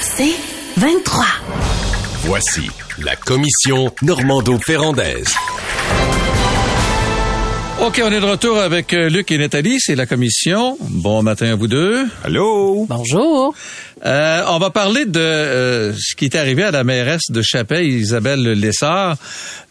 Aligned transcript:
C'est 0.00 0.34
23. 0.76 1.24
Voici 2.24 2.70
la 2.98 3.16
commission 3.16 3.92
Normando-Ferrandaise. 4.02 5.34
OK, 7.82 8.02
on 8.04 8.12
est 8.12 8.20
de 8.20 8.26
retour 8.26 8.58
avec 8.58 8.92
euh, 8.92 9.08
Luc 9.08 9.32
et 9.32 9.38
Nathalie. 9.38 9.78
C'est 9.80 9.94
la 9.94 10.04
commission. 10.04 10.76
Bon 10.80 11.22
matin 11.22 11.52
à 11.52 11.54
vous 11.54 11.66
deux. 11.66 12.06
Allô? 12.22 12.84
Bonjour. 12.86 13.54
Euh, 14.04 14.44
on 14.48 14.58
va 14.58 14.70
parler 14.70 15.06
de 15.06 15.18
euh, 15.18 15.92
ce 15.94 16.14
qui 16.14 16.26
est 16.26 16.34
arrivé 16.34 16.62
à 16.62 16.70
la 16.70 16.84
mairesse 16.84 17.30
de 17.30 17.42
Chapelle, 17.42 17.86
Isabelle 17.86 18.42
Lessard, 18.42 19.16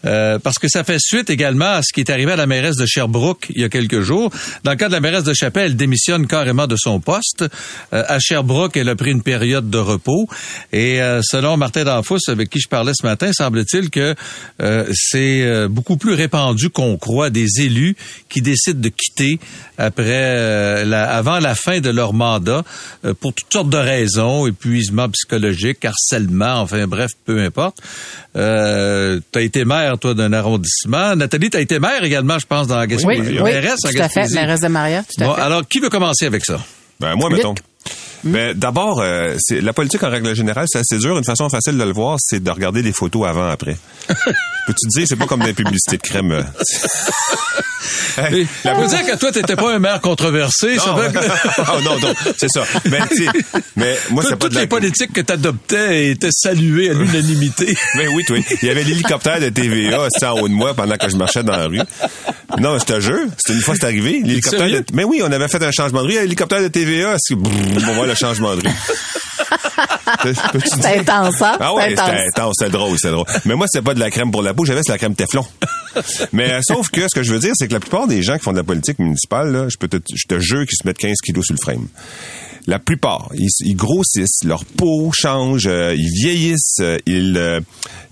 euh, 0.06 0.38
parce 0.40 0.60
que 0.60 0.68
ça 0.70 0.84
fait 0.84 1.00
suite 1.00 1.30
également 1.30 1.66
à 1.66 1.82
ce 1.82 1.92
qui 1.94 2.02
est 2.02 2.10
arrivé 2.10 2.32
à 2.32 2.36
la 2.36 2.46
mairesse 2.46 2.76
de 2.76 2.86
Sherbrooke 2.86 3.48
il 3.50 3.62
y 3.62 3.64
a 3.64 3.70
quelques 3.70 4.02
jours. 4.02 4.32
Dans 4.64 4.72
le 4.72 4.78
cas 4.78 4.88
de 4.88 4.94
la 4.94 5.00
mairesse 5.00 5.24
de 5.24 5.34
Chapelle, 5.34 5.72
elle 5.72 5.76
démissionne 5.76 6.28
carrément 6.28 6.68
de 6.68 6.76
son 6.78 7.00
poste. 7.00 7.44
Euh, 7.94 8.04
à 8.08 8.20
Sherbrooke, 8.20 8.78
elle 8.78 8.90
a 8.90 8.96
pris 8.96 9.12
une 9.12 9.24
période 9.24 9.70
de 9.70 9.78
repos. 9.78 10.28
Et 10.72 11.02
euh, 11.02 11.22
selon 11.24 11.58
Martin 11.58 11.84
Danfous, 11.84 12.20
avec 12.28 12.50
qui 12.50 12.60
je 12.60 12.70
parlais 12.70 12.94
ce 12.96 13.06
matin, 13.06 13.32
semble-t-il 13.34 13.90
que 13.90 14.16
euh, 14.62 14.86
c'est 14.94 15.42
euh, 15.42 15.68
beaucoup 15.68 15.98
plus 15.98 16.14
répandu 16.14 16.70
qu'on 16.70 16.98
croit 16.98 17.30
des 17.30 17.62
élus 17.62 17.96
qui 18.30 18.42
décident 18.42 18.80
de 18.80 18.90
quitter 18.90 19.40
après 19.78 20.04
euh, 20.08 20.86
la, 20.86 21.10
avant 21.10 21.40
la 21.40 21.56
fin 21.56 21.80
de 21.80 21.90
leur 21.90 22.14
mandat 22.14 22.64
euh, 23.06 23.14
pour 23.14 23.34
toutes 23.34 23.52
sortes 23.52 23.70
de 23.70 23.78
raisons, 23.78 24.46
épuisement 24.48 25.08
psychologique, 25.10 25.84
harcèlement, 25.86 26.60
enfin 26.62 26.88
bref, 26.88 27.12
peu 27.26 27.40
importe. 27.42 27.78
Euh, 28.36 29.20
tu 29.32 29.40
as 29.40 29.42
été 29.42 29.66
maire, 29.66 29.98
toi, 29.98 30.14
d'un 30.14 30.34
arrondissement. 30.34 31.16
Nathalie, 31.16 31.50
tu 31.50 31.58
as 31.58 31.62
été 31.62 31.80
maire 31.80 32.04
également, 32.04 32.38
je 32.40 32.46
pense, 32.46 32.68
dans 32.68 32.76
la 32.78 32.84
Oui, 32.84 32.88
Gaspésie. 32.88 33.22
oui, 33.40 33.40
en 33.40 33.76
tout 33.92 34.02
à 34.02 34.10
fait. 34.10 34.30
Mairesse 34.34 34.62
de 34.62 34.68
Maria, 34.68 35.04
tout 35.04 35.24
à 35.24 35.28
Bon, 35.28 35.34
fait. 35.36 35.42
alors, 35.42 35.68
qui 35.68 35.80
veut 35.80 35.90
commencer 35.90 36.26
avec 36.26 36.46
ça? 36.46 36.60
Ben, 37.00 37.16
moi, 37.16 37.30
Luc. 37.30 37.38
mettons. 37.38 37.56
Ben, 38.24 38.54
d'abord, 38.54 39.02
euh, 39.02 39.36
la 39.50 39.74
politique 39.74 40.04
en 40.04 40.10
règle 40.10 40.36
générale, 40.36 40.66
c'est 40.68 40.80
assez 40.80 40.98
dur. 40.98 41.18
Une 41.18 41.24
façon 41.24 41.50
facile 41.50 41.78
de 41.78 41.84
le 41.84 41.94
voir, 41.94 42.18
c'est 42.20 42.44
de 42.44 42.52
regarder 42.52 42.82
les 42.82 42.92
photos 42.94 43.28
avant 43.28 43.50
après. 43.50 43.78
Peux-tu 44.08 44.88
te 44.88 45.00
dire, 45.00 45.08
c'est 45.08 45.16
pas 45.16 45.26
comme 45.26 45.42
les 45.44 45.54
publicités 45.54 45.98
de 45.98 46.02
crème. 46.02 46.32
euh. 46.32 46.44
Hey, 48.18 48.46
la 48.66 48.76
faut 48.76 48.86
dire 48.86 49.06
que 49.06 49.16
toi, 49.18 49.32
t'étais 49.32 49.56
pas 49.56 49.74
un 49.74 49.80
maire 49.80 50.02
controversé. 50.02 50.78
ça 50.78 50.88
Non, 50.88 50.98
fait 50.98 51.14
que- 51.14 51.20
oh, 51.60 51.82
non, 51.84 52.00
non, 52.00 52.14
c'est 52.38 52.50
ça. 52.50 52.64
Ben, 52.86 53.06
tu 53.10 53.26
sais, 53.26 53.32
mais 53.78 53.98
moi, 54.12 54.24
c'est 54.24 54.32
Toutes 54.32 54.40
pas 54.40 54.46
toutes 54.46 54.50
de 54.52 54.56
la... 54.56 54.62
les 54.62 54.68
politiques 54.68 55.14
que 55.14 55.22
tu 55.22 55.32
adoptais 55.32 56.10
étaient 56.10 56.30
saluées 56.32 56.90
à 56.90 56.94
l'unanimité. 56.94 57.74
Ben 57.96 58.10
oui, 58.14 58.26
oui. 58.30 58.44
Il 58.62 58.68
y 58.68 58.72
avait 58.72 58.84
l'hélicoptère 58.84 59.40
de 59.40 59.48
TVA 59.50 60.04
assis 60.04 60.26
en 60.26 60.34
haut 60.40 60.50
de 60.50 60.54
moi 60.54 60.74
pendant 60.74 60.98
que 60.98 61.10
je 61.10 61.16
marchais 61.16 61.44
dans 61.44 61.56
la 61.56 61.68
rue. 61.68 61.80
Non, 62.60 62.78
je 62.78 62.84
te 62.86 63.00
jure, 63.00 63.26
c'était 63.38 63.54
une 63.58 63.62
fois 63.64 63.76
c'est 63.80 63.86
arrivé. 63.86 64.22
L'hélicoptère 64.24 64.70
de... 64.70 64.84
Mais 64.94 65.06
oui, 65.06 65.22
on 65.24 65.32
avait 65.32 65.48
fait 65.48 65.64
un 65.64 65.72
changement 65.72 66.02
de 66.02 66.08
rue. 66.08 66.14
L'hélicoptère 66.20 66.62
de 66.62 66.68
TVA, 66.68 67.16
c'est 67.20 67.36
on 67.36 67.80
va 67.80 67.94
voir 67.94 68.06
le 68.10 68.16
changement 68.16 68.56
de 68.56 68.62
rue. 68.62 68.74
C'est 70.66 71.00
intense, 71.00 71.42
hein? 71.42 71.58
Ah 71.60 71.74
ouais, 71.74 71.90
C'est 71.90 71.94
intense. 71.94 72.08
c'était 72.10 72.42
intense, 72.42 72.56
c'était 72.60 72.72
drôle, 72.72 72.98
c'était 72.98 73.12
drôle. 73.12 73.26
Mais 73.46 73.56
moi, 73.56 73.68
c'était 73.72 73.84
pas 73.84 73.94
de 73.94 74.00
la 74.00 74.10
crème 74.12 74.32
pour 74.32 74.42
la 74.42 74.54
peau, 74.54 74.66
j'avais 74.66 74.82
c'est 74.84 74.92
la 74.92 74.98
crème 74.98 75.16
Teflon. 75.16 75.46
Mais 76.34 76.52
euh, 76.52 76.60
sauf 76.62 76.90
que 76.90 77.02
ce 77.02 77.16
que 77.16 77.24
je 77.24 77.32
veux 77.32 77.40
dire, 77.40 77.54
c'est 77.56 77.68
que 77.68 77.74
la 77.74 77.80
plupart 77.80 78.08
des 78.08 78.22
gens 78.22 78.38
qui 78.38 78.44
font 78.44 78.52
de 78.52 78.58
la 78.58 78.64
politique 78.64 79.00
municipale, 79.00 79.52
là, 79.52 79.68
je 79.70 79.78
peux 79.78 79.88
te, 79.88 79.98
je 80.14 80.28
te 80.28 80.40
jure 80.40 80.66
qu'ils 80.66 80.78
se 80.82 80.88
mettent 80.88 80.98
15 80.98 81.16
kilos 81.24 81.46
sur 81.46 81.56
le 81.56 81.60
frame. 81.62 81.88
La 82.70 82.78
plupart, 82.78 83.30
ils, 83.34 83.50
ils 83.62 83.76
grossissent, 83.76 84.44
leur 84.46 84.64
peau 84.64 85.10
change, 85.12 85.66
euh, 85.66 85.96
ils 85.98 86.12
vieillissent, 86.22 86.78
euh, 86.82 87.00
ils 87.08 87.36
euh, 87.36 87.62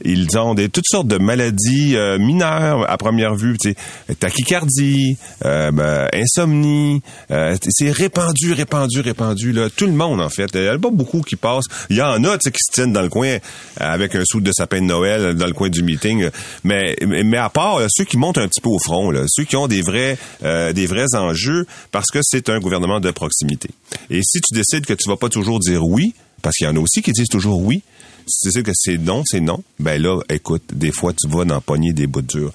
ils 0.03 0.35
ont 0.39 0.55
des 0.55 0.69
toutes 0.69 0.87
sortes 0.87 1.07
de 1.07 1.19
maladies 1.19 1.95
euh, 1.95 2.17
mineures 2.17 2.89
à 2.89 2.97
première 2.97 3.35
vue, 3.35 3.55
tu 3.59 3.73
sais, 3.73 4.15
tachycardie, 4.15 5.17
euh, 5.45 5.69
ben, 5.69 6.07
insomnie, 6.11 7.03
euh, 7.29 7.55
c'est 7.69 7.91
répandu, 7.91 8.53
répandu, 8.53 9.01
répandu 9.01 9.51
là, 9.51 9.69
tout 9.69 9.85
le 9.85 9.91
monde 9.91 10.21
en 10.21 10.29
fait. 10.29 10.49
Il 10.55 10.63
y 10.63 10.69
en 10.69 10.73
a 10.73 10.79
pas 10.79 10.89
beaucoup 10.89 11.21
qui 11.21 11.35
passent. 11.35 11.65
Il 11.91 11.97
y 11.97 12.01
en 12.01 12.23
a 12.23 12.37
qui 12.39 12.49
se 12.53 12.71
tiennent 12.71 12.93
dans 12.93 13.03
le 13.03 13.09
coin 13.09 13.37
avec 13.79 14.15
un 14.15 14.23
sou 14.25 14.41
de 14.41 14.51
sapin 14.51 14.81
de 14.81 14.85
Noël 14.85 15.35
dans 15.35 15.45
le 15.45 15.53
coin 15.53 15.69
du 15.69 15.83
meeting, 15.83 16.29
mais 16.63 16.95
mais 17.05 17.37
à 17.37 17.49
part 17.49 17.81
ceux 17.89 18.05
qui 18.05 18.17
montent 18.17 18.39
un 18.39 18.47
petit 18.47 18.61
peu 18.61 18.69
au 18.69 18.79
front, 18.79 19.11
là, 19.11 19.25
ceux 19.27 19.43
qui 19.43 19.55
ont 19.55 19.67
des 19.67 19.81
vrais 19.81 20.17
des 20.41 20.85
vrais 20.87 21.13
enjeux 21.15 21.67
parce 21.91 22.07
que 22.11 22.19
c'est 22.23 22.49
un 22.49 22.59
gouvernement 22.59 22.99
de 22.99 23.11
proximité. 23.11 23.69
Et 24.09 24.21
si 24.23 24.39
tu 24.47 24.55
décides 24.55 24.85
que 24.85 24.93
tu 24.93 25.09
vas 25.09 25.17
pas 25.17 25.29
toujours 25.29 25.59
dire 25.59 25.83
oui, 25.85 26.13
parce 26.41 26.55
qu'il 26.55 26.67
y 26.67 26.69
en 26.69 26.75
a 26.75 26.79
aussi 26.79 27.01
qui 27.01 27.11
disent 27.11 27.29
toujours 27.29 27.61
oui, 27.61 27.83
si 28.27 28.41
tu 28.41 28.47
décides 28.47 28.65
que 28.65 28.71
c'est 28.73 28.97
non, 28.97 29.23
c'est 29.25 29.39
non, 29.39 29.63
ben 29.79 30.01
là, 30.01 30.19
écoute, 30.29 30.63
des 30.73 30.91
fois, 30.91 31.13
tu 31.13 31.27
vas 31.29 31.45
dans 31.45 31.61
pogner 31.61 31.93
des 31.93 32.07
bouts 32.07 32.21
durs. 32.21 32.51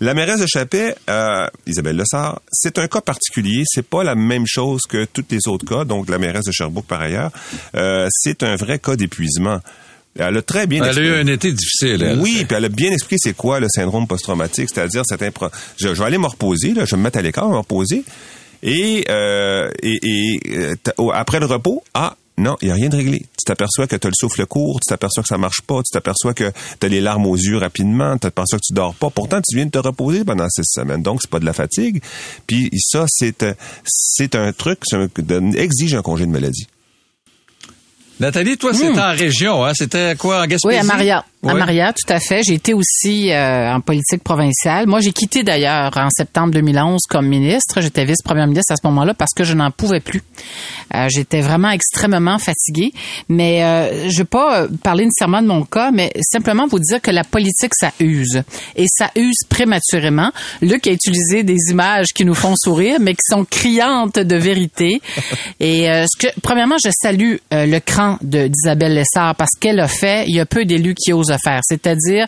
La 0.00 0.14
mairesse 0.14 0.40
de 0.40 0.46
Chappet, 0.46 0.94
euh, 1.08 1.46
Isabelle 1.66 1.96
Lessard, 1.96 2.42
c'est 2.52 2.78
un 2.78 2.88
cas 2.88 3.00
particulier. 3.00 3.62
C'est 3.66 3.86
pas 3.86 4.04
la 4.04 4.14
même 4.14 4.44
chose 4.46 4.82
que 4.88 5.06
tous 5.06 5.24
les 5.30 5.48
autres 5.48 5.66
cas. 5.66 5.84
Donc, 5.84 6.08
la 6.10 6.18
mairesse 6.18 6.44
de 6.44 6.52
Sherbrooke, 6.52 6.86
par 6.86 7.00
ailleurs, 7.00 7.30
euh, 7.74 8.06
c'est 8.10 8.42
un 8.42 8.56
vrai 8.56 8.78
cas 8.78 8.96
d'épuisement. 8.96 9.60
Elle 10.16 10.36
a 10.36 10.42
très 10.42 10.66
bien 10.66 10.84
Elle 10.84 10.98
a 10.98 11.02
eu 11.02 11.14
un 11.14 11.26
été 11.26 11.50
difficile. 11.52 12.02
elle. 12.02 12.20
oui, 12.20 12.44
puis 12.46 12.56
elle 12.56 12.66
a 12.66 12.68
bien 12.68 12.92
expliqué 12.92 13.16
c'est 13.18 13.34
quoi 13.34 13.58
le 13.58 13.66
syndrome 13.68 14.06
post-traumatique, 14.06 14.68
c'est-à-dire 14.72 15.02
impro... 15.20 15.48
je, 15.76 15.88
je 15.88 15.92
vais 15.94 16.04
aller 16.04 16.18
me 16.18 16.26
reposer, 16.26 16.72
là, 16.72 16.84
je 16.84 16.92
vais 16.92 16.98
me 16.98 17.02
mettre 17.02 17.18
à 17.18 17.22
l'écart, 17.22 17.48
me 17.48 17.56
reposer, 17.56 18.04
et, 18.64 19.04
euh, 19.10 19.70
et, 19.82 19.98
et, 20.02 20.40
euh, 20.56 20.74
après 21.12 21.38
le 21.38 21.46
repos, 21.46 21.84
ah 21.92 22.16
non, 22.36 22.56
il 22.62 22.66
n'y 22.66 22.72
a 22.72 22.74
rien 22.74 22.88
de 22.88 22.96
réglé. 22.96 23.20
Tu 23.20 23.44
t'aperçois 23.46 23.86
que 23.86 23.94
tu 23.94 24.06
as 24.06 24.10
le 24.10 24.14
souffle 24.18 24.44
court, 24.46 24.80
tu 24.80 24.88
t'aperçois 24.88 25.22
que 25.22 25.28
ça 25.28 25.38
marche 25.38 25.60
pas, 25.60 25.82
tu 25.82 25.92
t'aperçois 25.92 26.34
que 26.34 26.50
tu 26.80 26.86
as 26.86 26.88
les 26.88 27.00
larmes 27.00 27.26
aux 27.26 27.36
yeux 27.36 27.58
rapidement, 27.58 28.14
tu 28.14 28.20
t'aperçois 28.20 28.58
que 28.58 28.64
tu 28.66 28.72
dors 28.72 28.94
pas. 28.94 29.10
Pourtant, 29.10 29.40
tu 29.46 29.54
viens 29.54 29.66
de 29.66 29.70
te 29.70 29.78
reposer 29.78 30.24
pendant 30.24 30.48
six 30.48 30.64
semaines. 30.64 31.02
Donc, 31.02 31.20
c'est 31.22 31.30
pas 31.30 31.38
de 31.38 31.44
la 31.44 31.52
fatigue. 31.52 32.02
Puis 32.46 32.70
ça, 32.78 33.04
c'est 33.08 33.42
euh, 33.42 33.52
c'est 33.84 34.34
un 34.34 34.52
truc, 34.52 34.80
ça 34.84 34.98
exige 35.56 35.94
un 35.94 36.02
congé 36.02 36.26
de 36.26 36.32
maladie. 36.32 36.66
Nathalie, 38.18 38.56
toi, 38.56 38.72
c'était 38.72 38.98
en 38.98 39.12
région, 39.12 39.64
hein? 39.64 39.72
C'était 39.74 40.14
quoi, 40.16 40.42
en 40.42 40.46
Gaspésie? 40.46 40.66
Hmm. 40.66 40.68
Oui, 40.68 40.76
à 40.76 40.84
Maria. 40.84 41.24
À. 41.46 41.54
Maria, 41.54 41.92
tout 41.92 42.12
à 42.12 42.20
fait. 42.20 42.42
J'ai 42.42 42.54
été 42.54 42.74
aussi 42.74 43.30
euh, 43.30 43.72
en 43.72 43.80
politique 43.80 44.22
provinciale. 44.22 44.86
Moi, 44.86 45.00
j'ai 45.00 45.12
quitté 45.12 45.42
d'ailleurs 45.42 45.92
en 45.96 46.08
septembre 46.10 46.52
2011 46.52 47.02
comme 47.08 47.26
ministre. 47.26 47.80
J'étais 47.80 48.04
vice-première 48.04 48.46
ministre 48.46 48.72
à 48.72 48.76
ce 48.76 48.86
moment-là 48.86 49.14
parce 49.14 49.32
que 49.34 49.44
je 49.44 49.54
n'en 49.54 49.70
pouvais 49.70 50.00
plus. 50.00 50.22
Euh, 50.94 51.08
J'étais 51.08 51.40
vraiment 51.40 51.70
extrêmement 51.70 52.38
fatiguée. 52.38 52.92
Mais 53.28 53.64
euh, 53.64 54.08
je 54.08 54.18
vais 54.18 54.24
pas 54.24 54.66
parler 54.82 55.04
nécessairement 55.04 55.42
de 55.42 55.46
mon 55.46 55.64
cas, 55.64 55.90
mais 55.90 56.12
simplement 56.32 56.66
vous 56.66 56.78
dire 56.78 57.00
que 57.00 57.10
la 57.10 57.24
politique, 57.24 57.72
ça 57.74 57.92
use. 58.00 58.42
Et 58.76 58.86
ça 58.88 59.10
use 59.16 59.38
prématurément. 59.48 60.30
Luc 60.62 60.86
a 60.86 60.92
utilisé 60.92 61.42
des 61.42 61.70
images 61.70 62.08
qui 62.14 62.24
nous 62.24 62.34
font 62.34 62.54
sourire, 62.56 62.98
mais 63.00 63.12
qui 63.12 63.24
sont 63.28 63.44
criantes 63.44 64.18
de 64.18 64.36
vérité. 64.36 65.00
Et 65.60 65.90
euh, 65.90 66.04
ce 66.06 66.26
que, 66.26 66.32
premièrement, 66.42 66.76
je 66.82 66.90
salue 66.90 67.36
euh, 67.52 67.66
le 67.66 67.80
cran 67.80 68.18
d'Isabelle 68.22 68.94
Lessard 68.94 69.34
parce 69.36 69.52
qu'elle 69.60 69.80
a 69.80 69.88
fait, 69.88 70.24
il 70.26 70.34
y 70.34 70.40
a 70.40 70.46
peu 70.46 70.64
d'élus 70.64 70.94
qui 70.94 71.12
osent 71.12 71.30
C'est-à-dire, 71.38 72.26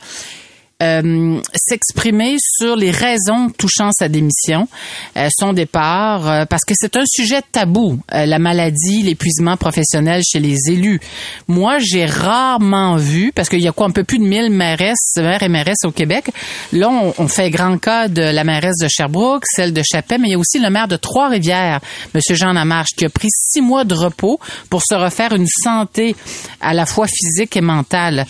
euh, 0.82 1.40
s'exprimer 1.54 2.36
sur 2.38 2.76
les 2.76 2.90
raisons 2.90 3.48
touchant 3.56 3.92
sa 3.92 4.10
démission, 4.10 4.68
euh, 5.16 5.28
son 5.34 5.54
départ, 5.54 6.28
euh, 6.28 6.44
parce 6.44 6.64
que 6.66 6.74
c'est 6.76 6.96
un 6.98 7.04
sujet 7.06 7.40
tabou, 7.50 7.98
la 8.12 8.38
maladie, 8.38 9.02
l'épuisement 9.02 9.56
professionnel 9.56 10.20
chez 10.22 10.38
les 10.38 10.70
élus. 10.70 11.00
Moi, 11.48 11.78
j'ai 11.78 12.04
rarement 12.04 12.96
vu, 12.96 13.32
parce 13.34 13.48
qu'il 13.48 13.62
y 13.62 13.68
a 13.68 13.72
quoi, 13.72 13.86
un 13.86 13.90
peu 13.90 14.04
plus 14.04 14.18
de 14.18 14.24
1000 14.24 14.50
mairesses, 14.50 15.16
maires 15.16 15.42
et 15.42 15.48
mairesses 15.48 15.84
au 15.86 15.92
Québec. 15.92 16.30
Là, 16.74 16.90
on, 16.90 17.26
fait 17.26 17.48
grand 17.48 17.78
cas 17.78 18.08
de 18.08 18.20
la 18.20 18.44
mairesse 18.44 18.76
de 18.82 18.88
Sherbrooke, 18.88 19.44
celle 19.46 19.72
de 19.72 19.82
Chapet, 19.82 20.18
mais 20.18 20.28
il 20.28 20.32
y 20.32 20.34
a 20.34 20.38
aussi 20.38 20.58
le 20.58 20.68
maire 20.68 20.88
de 20.88 20.96
Trois-Rivières, 20.96 21.80
M. 22.14 22.20
Jean 22.32 22.52
Lamarche, 22.52 22.90
qui 22.94 23.06
a 23.06 23.08
pris 23.08 23.28
six 23.30 23.62
mois 23.62 23.84
de 23.84 23.94
repos 23.94 24.38
pour 24.68 24.82
se 24.82 24.94
refaire 24.94 25.32
une 25.32 25.48
santé 25.48 26.14
à 26.60 26.74
la 26.74 26.84
fois 26.84 27.06
physique 27.06 27.56
et 27.56 27.62
mentale 27.62 28.26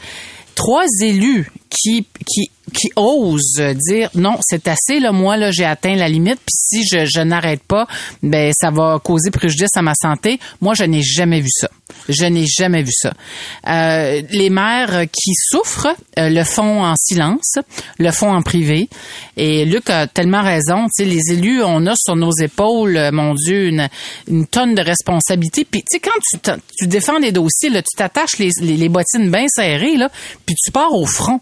trois 0.56 0.86
élus 1.02 1.48
qui 1.70 2.04
qui 2.26 2.50
qui 2.72 2.90
osent 2.96 3.60
dire 3.88 4.10
non, 4.16 4.38
c'est 4.40 4.66
assez 4.66 4.98
là 4.98 5.12
moi 5.12 5.36
là 5.36 5.52
j'ai 5.52 5.64
atteint 5.64 5.94
la 5.94 6.08
limite 6.08 6.40
puis 6.44 6.54
si 6.56 6.84
je, 6.84 7.06
je 7.06 7.20
n'arrête 7.20 7.62
pas 7.62 7.86
ben 8.24 8.52
ça 8.52 8.70
va 8.70 8.98
causer 8.98 9.30
préjudice 9.30 9.76
à 9.76 9.82
ma 9.82 9.94
santé. 9.94 10.40
Moi 10.60 10.74
je 10.74 10.82
n'ai 10.82 11.02
jamais 11.02 11.40
vu 11.40 11.50
ça. 11.50 11.68
Je 12.08 12.24
n'ai 12.24 12.46
jamais 12.46 12.82
vu 12.82 12.92
ça. 12.92 13.12
Euh, 13.68 14.22
les 14.30 14.50
maires 14.50 15.04
qui 15.12 15.32
souffrent 15.34 15.94
euh, 16.18 16.28
le 16.28 16.44
font 16.44 16.84
en 16.84 16.94
silence, 16.96 17.58
le 17.98 18.10
font 18.10 18.32
en 18.32 18.42
privé. 18.42 18.88
Et 19.36 19.64
Luc 19.64 19.90
a 19.90 20.06
tellement 20.06 20.42
raison. 20.42 20.86
Tu 20.86 21.04
sais, 21.04 21.04
les 21.04 21.32
élus, 21.32 21.62
on 21.62 21.86
a 21.86 21.94
sur 21.96 22.16
nos 22.16 22.32
épaules, 22.32 22.96
euh, 22.96 23.10
mon 23.12 23.34
Dieu, 23.34 23.68
une, 23.68 24.46
tonne 24.46 24.74
de 24.74 24.82
responsabilités. 24.82 25.64
Puis 25.64 25.82
tu 25.82 25.98
sais, 25.98 26.00
quand 26.00 26.18
tu, 26.30 26.60
tu 26.78 26.86
défends 26.86 27.20
des 27.20 27.32
dossiers, 27.32 27.70
là, 27.70 27.82
tu 27.82 27.96
t'attaches 27.96 28.38
les, 28.38 28.50
les, 28.60 28.88
bottines 28.88 29.30
bien 29.30 29.46
serrées, 29.48 29.96
là, 29.96 30.08
puis 30.44 30.54
tu 30.54 30.70
pars 30.70 30.92
au 30.92 31.06
front. 31.06 31.40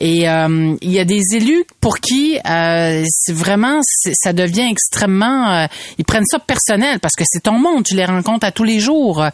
Et 0.00 0.24
il 0.24 0.90
y 0.90 0.98
a 0.98 1.04
des 1.04 1.22
élus 1.34 1.64
pour 1.80 2.00
qui 2.00 2.38
c'est 2.44 3.32
vraiment 3.32 3.80
ça 3.82 4.32
devient 4.32 4.68
extrêmement 4.70 5.68
ils 5.98 6.04
prennent 6.04 6.26
ça 6.26 6.38
personnel 6.38 7.00
parce 7.00 7.14
que 7.14 7.24
c'est 7.26 7.42
ton 7.42 7.58
monde, 7.58 7.84
tu 7.84 7.94
les 7.94 8.04
rencontres 8.04 8.46
à 8.46 8.52
tous 8.52 8.64
les 8.64 8.80
jours. 8.80 9.24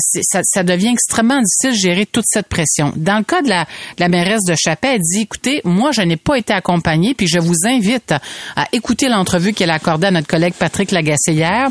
Ça, 0.00 0.40
ça 0.42 0.62
devient 0.62 0.88
extrêmement 0.92 1.40
difficile 1.40 1.72
de 1.80 1.88
gérer 1.88 2.06
toute 2.06 2.24
cette 2.26 2.48
pression. 2.48 2.92
Dans 2.96 3.18
le 3.18 3.24
cas 3.24 3.42
de 3.42 3.48
la, 3.48 3.64
de 3.64 4.00
la 4.00 4.08
mairesse 4.08 4.44
de 4.46 4.54
Chapet, 4.56 4.94
elle 4.94 5.00
dit 5.00 5.22
écoutez, 5.22 5.60
moi 5.64 5.90
je 5.92 6.02
n'ai 6.02 6.16
pas 6.16 6.36
été 6.36 6.52
accompagnée, 6.52 7.14
puis 7.14 7.26
je 7.26 7.38
vous 7.38 7.66
invite 7.66 8.14
à 8.56 8.66
écouter 8.72 9.08
l'entrevue 9.08 9.52
qu'elle 9.52 9.70
a 9.70 9.74
accordée 9.74 10.06
à 10.06 10.10
notre 10.10 10.26
collègue 10.26 10.54
Patrick 10.58 10.90
Lagacé 10.90 11.32
hier, 11.32 11.68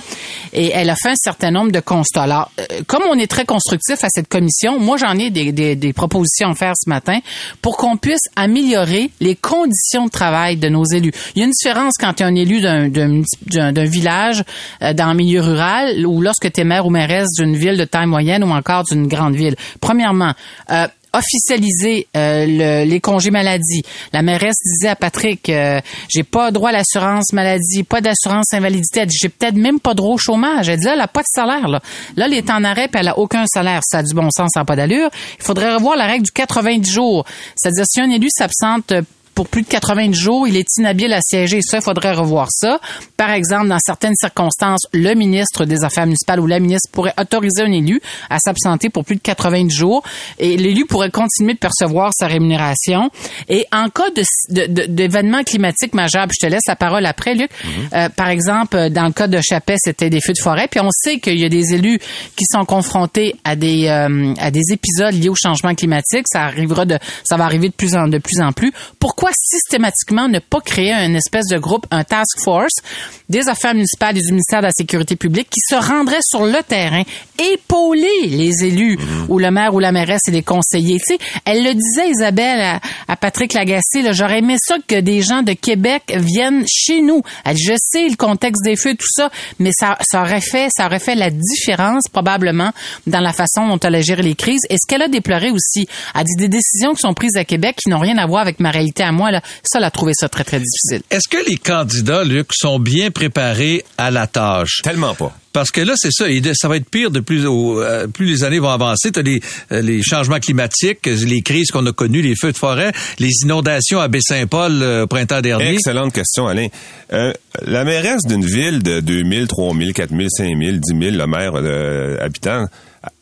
et 0.54 0.70
elle 0.74 0.90
a 0.90 0.96
fait 0.96 1.10
un 1.10 1.16
certain 1.16 1.52
nombre 1.52 1.72
de 1.72 1.80
constats. 1.80 2.24
Alors, 2.24 2.52
euh, 2.60 2.81
comme 2.88 3.04
on 3.10 3.18
est 3.18 3.28
très 3.28 3.46
constructif 3.46 4.04
à 4.04 4.08
cette 4.10 4.28
commission, 4.28 4.80
moi 4.80 4.98
j'en 4.98 5.18
ai 5.18 5.30
des, 5.30 5.52
des, 5.52 5.75
des 5.75 5.94
propositions 5.94 6.50
à 6.52 6.56
faire 6.56 6.74
ce 6.75 6.90
matin 6.90 7.20
pour 7.62 7.78
qu'on 7.78 7.98
puisse 7.98 8.22
améliorer 8.36 9.10
les 9.20 9.36
conditions 9.36 10.06
de 10.06 10.10
travail 10.12 10.58
de 10.58 10.70
nos 10.70 10.86
élus. 10.86 11.12
Il 11.36 11.40
y 11.40 11.42
a 11.42 11.46
une 11.46 11.52
différence 11.52 11.94
quand 12.00 12.14
tu 12.14 12.24
es 12.24 12.25
un 12.25 12.36
élu 12.36 12.62
d'un- 12.62 13.84
village 13.86 14.44
euh, 14.81 14.94
dans 14.94 15.06
un 15.06 15.14
milieu 15.14 15.42
rural 15.42 16.06
ou 16.06 16.22
lorsque 16.22 16.52
tu 16.52 16.62
es 16.62 16.64
maire 16.64 16.86
ou 16.86 16.90
mairesse 16.90 17.28
d'une 17.38 17.56
ville 17.56 17.78
de 17.78 17.86
taille 17.86 18.06
moyenne 18.13 18.44
ou 18.44 18.51
encore 18.51 18.83
d'une 18.83 19.07
grande 19.07 19.36
ville. 19.36 19.56
Premièrement, 19.81 20.33
euh, 20.71 20.88
officialiser 21.15 22.07
euh, 22.18 22.45
le- 22.48 22.89
les 22.89 23.00
congés 23.00 23.31
maladie. 23.31 23.83
La 24.13 24.21
mairesse 24.21 24.56
disait 24.65 24.89
à 24.89 24.95
Patrick, 24.95 25.48
euh, 25.50 25.80
j'ai 26.10 26.24
pas 26.24 26.51
droit 26.51 26.69
à 26.69 26.74
l'assurance 26.74 27.33
maladie, 27.33 27.83
pas 27.83 28.01
d'assurance 28.01 28.54
invalidité. 28.54 29.01
Elle 29.01 29.07
dit, 29.07 29.18
j'ai 29.21 29.30
peut-être 29.30 29.56
même 29.56 29.80
pas 29.80 29.94
droit 29.94 30.13
au 30.15 30.18
chômage. 30.18 30.69
Elle 30.69 30.80
dit, 30.80 30.86
là, 30.86 30.94
elle 30.95 31.01
a 31.01 31.07
pas 31.07 31.21
de 31.21 31.27
salaire. 31.33 31.68
Là, 31.68 31.81
là 32.18 32.25
elle 32.25 32.33
est 32.33 32.50
en 32.50 32.63
arrêt 32.63 32.88
puis 32.88 33.00
elle 33.00 33.10
a 33.10 33.18
aucun 33.19 33.45
salaire. 33.45 33.81
Ça 33.83 34.00
a 34.00 34.04
du 34.04 34.13
bon 34.15 34.30
sens, 34.36 34.50
ça 34.54 34.62
n'a 34.62 34.65
pas 34.65 34.75
d'allure. 34.75 35.10
Il 35.39 35.44
faudrait 35.44 35.74
revoir 35.75 35.95
la 35.98 36.06
règle 36.07 36.25
du 36.25 36.31
90 36.31 36.92
jours. 36.92 37.25
C'est-à-dire, 37.56 37.86
si 37.88 38.01
un 38.01 38.10
élu 38.10 38.27
s'absente 38.36 38.92
euh, 38.92 39.01
pour 39.35 39.47
plus 39.47 39.63
de 39.63 39.68
90 39.68 40.13
jours, 40.18 40.47
il 40.47 40.56
est 40.57 40.68
inhabile 40.77 41.13
à 41.13 41.19
siéger. 41.21 41.59
Ça, 41.62 41.77
il 41.77 41.83
faudrait 41.83 42.13
revoir 42.13 42.47
ça. 42.51 42.80
Par 43.18 43.31
exemple, 43.31 43.68
dans 43.68 43.80
certaines 43.80 44.15
circonstances, 44.15 44.81
le 44.94 45.13
ministre 45.15 45.65
des 45.65 45.83
Affaires 45.83 46.06
municipales 46.06 46.39
ou 46.39 46.47
la 46.47 46.59
ministre 46.59 46.89
pourrait 46.91 47.13
autoriser 47.19 47.63
un 47.63 47.71
élu 47.71 48.01
à 48.30 48.38
s'absenter 48.39 48.89
pour 48.89 49.06
plus 49.06 49.15
de 49.15 49.21
90 49.21 49.74
jours 49.74 50.03
et 50.39 50.57
l'élu 50.57 50.85
pourrait 50.85 51.09
continuer 51.12 51.53
de 51.53 51.59
percevoir 51.59 52.12
sa 52.18 52.27
rémunération. 52.27 53.09
Et 53.50 53.65
en 53.71 53.89
cas 53.89 54.09
de 54.15 54.24
de- 54.50 54.65
de- 54.68 54.85
d'événements 54.88 55.44
climatiques 55.44 55.94
majeurs, 55.94 56.27
je 56.31 56.45
te 56.45 56.51
laisse 56.51 56.62
la 56.68 56.75
parole 56.75 57.06
après, 57.06 57.33
Luc. 57.36 57.50
Euh, 57.94 58.09
par 58.09 58.29
exemple, 58.29 58.89
dans 58.89 59.06
le 59.06 59.12
cas 59.13 59.27
de 59.27 59.39
Chapet, 59.41 59.75
c'était 59.77 60.09
des 60.09 60.21
feux 60.21 60.33
de 60.33 60.41
forêt. 60.41 60.68
Puis 60.69 60.79
on 60.79 60.89
sait 60.91 61.19
qu'il 61.19 61.39
y 61.39 61.45
a 61.45 61.50
des 61.50 61.74
élus 61.74 62.00
qui 62.36 62.45
sont 62.51 62.65
confrontés 62.65 63.36
à 63.44 63.56
des 63.56 63.88
euh, 63.88 64.33
à 64.39 64.51
des 64.51 64.71
épisodes 64.71 65.13
liés 65.13 65.29
au 65.29 65.36
changement 65.36 65.74
climatique. 65.75 66.25
Ça 66.31 66.44
arrivera 66.44 66.86
de 66.86 66.97
ça 67.24 67.38
va 67.38 67.45
arriver 67.45 67.69
de 67.69 67.74
plus 67.74 67.95
en 67.95 68.07
de 68.07 68.18
plus 68.18 68.41
en 68.41 68.51
plus. 68.51 68.71
Pourquoi 69.00 69.23
systématiquement 69.34 70.28
ne 70.28 70.40
pas 70.40 70.62
créer 70.62 70.94
un 70.94 71.14
espèce 71.14 71.48
de 71.48 71.58
groupe, 71.58 71.86
un 71.92 72.04
task 72.04 72.40
force 72.44 72.81
des 73.30 73.48
affaires 73.50 73.74
municipales 73.74 74.18
et 74.18 74.22
du 74.22 74.31
ministère 74.31 74.60
de 74.60 74.68
la 74.68 74.72
Sécurité 74.72 75.16
publique 75.16 75.50
qui 75.50 75.62
se 75.62 75.75
rendrait 75.75 76.22
sur 76.22 76.46
le 76.46 76.62
terrain, 76.68 77.04
épauler 77.40 78.28
les 78.28 78.64
élus 78.64 78.98
ou 79.30 79.40
le 79.40 79.50
maire 79.50 79.74
ou 79.74 79.80
la 79.80 79.92
mairesse 79.92 80.22
et 80.28 80.31
les 80.31 80.44
conseillers. 80.44 81.00
Tu 81.00 81.16
sais, 81.16 81.20
elle 81.46 81.64
le 81.64 81.74
disait 81.74 82.10
Isabelle 82.10 82.62
à, 82.62 82.80
à 83.08 83.16
Patrick 83.16 83.54
Lagacé, 83.54 84.02
là, 84.04 84.12
j'aurais 84.12 84.40
aimé 84.40 84.56
ça 84.60 84.75
que 84.88 85.00
des 85.00 85.22
gens 85.22 85.42
de 85.42 85.54
Québec 85.54 86.04
viennent 86.16 86.66
chez 86.68 87.02
nous. 87.02 87.22
Elle 87.46 87.58
je 87.58 87.74
sais 87.78 88.08
le 88.08 88.16
contexte 88.16 88.64
des 88.64 88.75
feux 88.75 88.96
tout 88.96 89.08
ça, 89.10 89.30
mais 89.60 89.72
ça, 89.74 89.98
ça 90.02 90.22
aurait 90.22 90.42
fait 90.42 90.70
ça 90.75 90.86
aurait 90.86 91.00
fait 91.00 91.16
la 91.16 91.30
différence 91.30 92.04
probablement 92.12 92.72
dans 93.08 93.20
la 93.20 93.34
façon 93.34 93.68
dont 93.68 93.80
elle 93.80 93.96
a 93.96 94.02
géré 94.02 94.22
les 94.22 94.36
crises. 94.36 94.62
Et 94.70 94.75
ce 94.75 94.88
qu'elle 94.88 95.02
a 95.02 95.08
déploré 95.08 95.52
aussi, 95.52 95.88
elle 96.14 96.24
dit 96.24 96.36
des 96.38 96.50
décisions 96.50 96.94
qui 96.94 97.00
sont 97.00 97.14
prises 97.14 97.36
à 97.38 97.46
Québec 97.46 97.78
qui 97.81 97.90
n'ont 97.90 98.00
rien 98.00 98.18
à 98.18 98.25
voir 98.25 98.42
avec 98.42 98.60
ma 98.60 98.72
réalité 98.72 99.04
à 99.04 99.12
moi 99.13 99.31
là, 99.31 99.42
ça 99.63 99.80
elle 99.80 99.86
a 99.86 99.92
trouvé 99.92 100.12
ça 100.15 100.27
très 100.30 100.44
très 100.44 100.60
difficile. 100.60 101.01
Est-ce 101.10 101.27
que 101.30 101.38
les 101.50 101.57
candidats, 101.57 102.24
Luc, 102.24 102.48
sont 102.54 102.80
bien 102.80 103.12
préparés 103.12 103.83
à 103.98 104.12
la 104.12 104.27
tâche? 104.27 104.81
Tellement 104.83 105.15
pas. 105.15 105.36
Parce 105.54 105.69
que 105.69 105.81
là, 105.81 105.94
c'est 105.95 106.10
ça, 106.12 106.25
ça 106.56 106.68
va 106.68 106.77
être 106.77 106.89
pire 106.89 107.12
de 107.12 107.19
plus, 107.19 107.45
au- 107.45 107.80
euh, 107.80 108.07
plus 108.07 108.25
les 108.25 108.44
années 108.44 108.57
vont 108.57 108.69
avancer. 108.71 109.12
Tu 109.12 109.19
as 109.19 109.21
les, 109.21 109.39
euh, 109.71 109.81
les 109.83 110.01
changements 110.01 110.39
climatiques, 110.39 111.06
les 111.06 111.42
crises 111.44 111.69
qu'on 111.69 111.86
a 111.86 111.92
connues, 111.92 112.24
les 112.24 112.33
feux 112.36 112.51
de 112.51 112.57
forêt, 112.57 112.92
les 113.19 113.30
inondations 113.44 114.00
à 114.00 114.07
Baie-Saint-Paul 114.07 114.81
euh, 114.81 115.04
au 115.04 115.07
printemps 115.07 115.42
dernier. 115.42 115.74
Excellente 115.75 116.12
question, 116.12 116.48
Alain. 116.48 116.68
Euh, 117.13 117.33
la 117.62 117.83
mairesse 117.86 118.24
d'une 118.27 118.44
ville 118.44 118.81
de 118.81 119.00
2000, 119.00 119.48
3000, 119.48 119.94
4000, 119.94 120.27
5000, 120.36 120.80
10 120.80 121.00
000, 121.00 121.18
le 121.18 121.27
maire 121.27 121.51
euh, 121.56 122.18
habitants, 122.19 122.65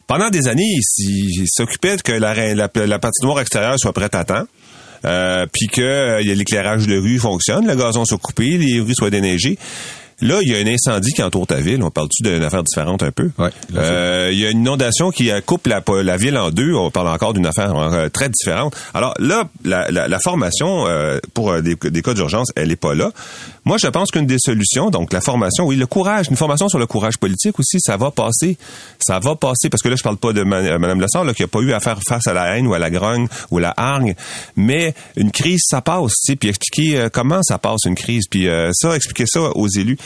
pendant 0.08 0.30
des 0.30 0.48
années, 0.48 0.64
il 1.00 1.46
s'occupait 1.48 1.98
que 1.98 2.12
la, 2.14 2.34
la, 2.56 2.70
la 2.74 3.00
patinoire 3.00 3.42
extérieure 3.42 3.76
soit 3.78 3.94
prête 3.94 4.16
à 4.16 4.24
temps. 4.24 4.44
Euh, 5.06 5.46
puis 5.52 5.68
que 5.68 5.82
euh, 5.82 6.22
il 6.22 6.28
y 6.28 6.32
a 6.32 6.36
l'éclairage 6.36 6.88
de 6.88 6.98
rue 6.98 7.18
fonctionne, 7.20 7.68
le 7.68 7.76
gazon 7.76 8.06
soit 8.06 8.18
coupé, 8.20 8.58
les 8.58 8.80
rues 8.80 8.94
soient 8.96 9.10
déneigées. 9.10 9.58
Là, 10.24 10.38
il 10.44 10.52
y 10.52 10.56
a 10.56 10.60
un 10.60 10.68
incendie 10.72 11.14
qui 11.14 11.24
entoure 11.24 11.48
ta 11.48 11.56
ville. 11.56 11.82
On 11.82 11.90
parle-tu 11.90 12.22
d'une 12.22 12.44
affaire 12.44 12.62
différente 12.62 13.02
un 13.02 13.10
peu? 13.10 13.32
Ouais, 13.40 13.50
Euh, 13.76 14.30
il 14.32 14.38
y 14.38 14.46
a 14.46 14.52
une 14.52 14.60
inondation 14.60 15.10
qui 15.10 15.32
euh, 15.32 15.42
coupe 15.44 15.66
la, 15.66 15.82
la 16.04 16.16
ville 16.18 16.38
en 16.38 16.52
deux. 16.52 16.76
On 16.76 16.92
parle 16.92 17.08
encore 17.08 17.34
d'une 17.34 17.48
affaire 17.48 17.76
euh, 17.76 18.08
très 18.10 18.30
différente. 18.30 18.76
Alors 18.94 19.16
là, 19.18 19.50
la, 19.66 19.90
la, 19.90 20.08
la 20.08 20.20
formation 20.20 20.86
euh, 20.88 21.18
pour 21.34 21.50
euh, 21.50 21.62
des, 21.62 21.76
des 21.76 22.02
cas 22.04 22.14
d'urgence, 22.14 22.50
elle 22.56 22.72
est 22.72 22.76
pas 22.76 22.94
là. 22.94 23.10
Moi, 23.64 23.78
je 23.78 23.88
pense 23.88 24.10
qu'une 24.10 24.26
des 24.26 24.40
solutions, 24.40 24.90
donc 24.90 25.14
la 25.14 25.22
formation, 25.22 25.66
oui, 25.66 25.76
le 25.76 25.86
courage, 25.86 26.28
une 26.32 26.36
formation 26.36 26.68
sur 26.68 26.80
le 26.80 26.88
courage 26.88 27.18
politique 27.20 27.60
aussi, 27.60 27.78
ça 27.80 27.96
va 27.96 28.10
passer. 28.10 28.58
Ça 29.00 29.20
va 29.20 29.36
passer, 29.36 29.70
parce 29.70 29.84
que 29.84 29.90
là, 29.90 29.96
je 29.96 30.02
parle 30.02 30.18
pas 30.18 30.34
de 30.34 30.42
ma- 30.44 30.58
euh, 30.58 30.80
Mme 30.80 31.00
Lessard, 31.00 31.24
là, 31.26 31.34
qui 31.36 31.44
a 31.44 31.48
pas 31.48 31.60
eu 31.60 31.72
à 31.72 31.80
faire 31.80 32.00
face 32.08 32.26
à 32.26 32.34
la 32.34 32.58
haine 32.58 32.66
ou 32.66 32.74
à 32.74 32.80
la 32.80 32.90
grogne 32.90 33.28
ou 33.52 33.60
à 33.60 33.62
la 33.62 33.74
hargne, 33.78 34.16
mais 34.56 34.96
une 35.16 35.32
crise, 35.32 35.62
ça 35.68 35.82
passe, 35.82 36.14
tu 36.26 36.32
sais, 36.32 36.36
puis 36.36 36.50
expliquer 36.50 36.98
euh, 36.98 37.10
comment 37.14 37.44
ça 37.44 37.60
passe 37.60 37.82
une 37.86 37.94
crise, 37.96 38.24
puis 38.30 38.48
euh, 38.48 38.72
ça, 38.74 38.96
expliquer 38.96 39.26
ça 39.28 39.42
aux 39.42 39.68
élus. 39.68 39.98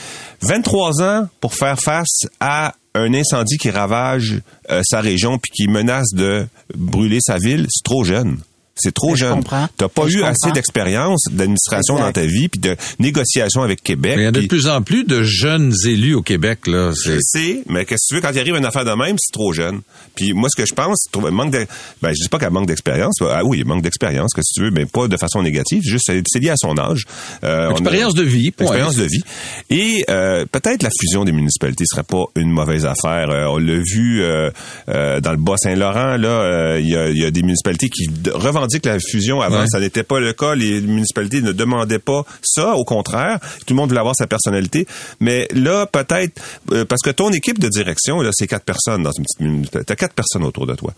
23 0.42 1.02
ans 1.02 1.28
pour 1.40 1.54
faire 1.54 1.80
face 1.80 2.28
à 2.42 2.74
un 2.94 3.14
incendie 3.14 3.58
qui 3.58 3.70
ravage 3.70 4.42
euh, 4.70 4.82
sa 4.86 5.00
région 5.00 5.38
puis 5.38 5.52
qui 5.52 5.68
menace 5.70 6.14
de 6.14 6.46
brûler 6.76 7.20
sa 7.22 7.38
ville, 7.38 7.68
c'est 7.70 7.84
trop 7.84 8.04
jeune. 8.04 8.38
C'est 8.78 8.94
trop 8.94 9.16
je 9.16 9.22
jeune. 9.22 9.36
comprends. 9.36 9.70
T'as 9.78 9.88
pas 9.88 10.04
Je 10.08 10.18
eu 10.18 10.20
comprends. 10.20 10.32
assez 10.34 10.52
d'expérience 10.52 11.22
d'administration 11.32 11.98
dans 11.98 12.12
ta 12.12 12.26
vie 12.26 12.50
puis 12.50 12.60
de 12.60 12.76
négociation 13.00 13.64
avec 13.64 13.82
Québec. 13.82 14.14
Mais 14.18 14.24
il 14.24 14.26
y 14.26 14.28
a 14.28 14.32
de 14.32 14.42
plus 14.48 14.68
en 14.68 14.82
plus 14.82 15.06
de 15.06 15.24
jeunes 15.24 15.74
élus 15.86 16.14
au 16.14 16.22
Québec. 16.22 16.68
Là. 16.68 16.92
je 16.92 17.12
C'est- 17.12 17.20
sais, 17.22 17.64
mais 17.70 17.86
qu'est-ce 17.86 18.04
que 18.04 18.08
tu 18.10 18.16
veux 18.16 18.22
quand 18.22 18.34
il 18.34 18.40
arrive 18.40 18.56
une 18.56 18.66
affaire 18.66 18.84
de 18.84 18.92
même, 18.92 19.16
c'est 19.18 19.32
trop 19.32 19.54
jeune. 19.54 19.80
Puis 20.16 20.34
moi, 20.34 20.50
ce 20.54 20.62
que 20.62 20.68
je 20.68 20.74
pense, 20.74 20.98
manque 21.32 21.52
de, 21.52 21.66
ben 22.02 22.10
je 22.14 22.22
dis 22.22 22.28
pas 22.28 22.38
qu'elle 22.38 22.52
manque 22.52 22.68
d'expérience. 22.68 23.16
Ah 23.22 23.46
oui, 23.46 23.60
il 23.60 23.66
manque 23.66 23.82
d'expérience, 23.82 24.34
que 24.34 24.42
si 24.44 24.54
tu 24.56 24.62
veux, 24.66 24.72
mais 24.72 24.86
pas 24.86 25.08
de 25.08 25.16
façon 25.16 25.42
négative. 25.42 25.82
Juste, 25.86 26.12
c'est 26.28 26.40
lié 26.40 26.50
à 26.50 26.58
son 26.58 26.78
âge. 26.78 27.04
Euh, 27.46 27.70
a- 27.70 27.72
Expérience 27.72 28.14
de 28.14 28.24
vie, 28.24 28.52
point. 28.52 28.66
Expérience 28.68 28.98
de 28.98 29.06
vie. 29.06 29.22
Et 29.70 30.04
euh, 30.10 30.46
peut-être 30.52 30.84
la 30.84 30.90
fusion 31.00 31.24
des 31.24 31.32
municipalités 31.32 31.86
serait 31.88 32.04
pas 32.04 32.26
une 32.36 32.52
mauvaise 32.52 32.86
affaire. 32.86 33.30
Euh, 33.30 33.46
on 33.46 33.58
l'a 33.58 33.78
vu 33.80 34.22
euh, 34.22 34.50
euh, 34.90 35.22
dans 35.22 35.32
le 35.32 35.38
Bas-Saint-Laurent. 35.38 36.18
Là, 36.18 36.28
euh, 36.28 36.80
il 36.82 36.90
y, 36.90 36.96
a, 36.98 37.10
il 37.10 37.18
y 37.18 37.24
a 37.26 37.32
des 37.32 37.42
municipalités 37.42 37.88
qui 37.90 38.08
d- 38.08 38.32
revendiquent 38.66 38.86
la 38.86 39.00
fusion. 39.00 39.42
Avant, 39.42 39.62
Ouais. 39.62 39.68
ça 39.68 39.80
n'était 39.80 40.04
pas 40.04 40.20
le 40.20 40.34
cas. 40.34 40.56
Les 40.56 40.82
municipalités 40.82 41.42
ne 41.42 41.52
demandaient 41.52 42.00
pas 42.00 42.24
ça. 42.42 42.76
Au 42.76 42.84
contraire, 42.84 43.40
tout 43.66 43.74
le 43.74 43.76
monde 43.76 43.90
voulait 43.90 44.00
avoir 44.00 44.16
sa 44.16 44.28
personnalité. 44.28 44.88
Mais 45.20 45.48
là, 45.54 45.86
peut-être 45.86 46.42
euh, 46.72 46.86
parce 46.86 47.02
que 47.02 47.10
ton 47.12 47.32
équipe 47.32 47.60
de 47.60 47.70
direction, 47.70 48.22
là, 48.22 48.30
c'est 48.34 48.48
quatre 48.48 48.66
personnes 48.66 49.04
dans 49.04 49.12
une 49.12 49.24
petite 49.24 49.40
municipalité. 49.40 49.86
T'as 49.88 49.96
quatre 49.96 50.14
personnes 50.14 50.44
autour 50.44 50.66
de 50.68 50.76
toi. 50.76 50.94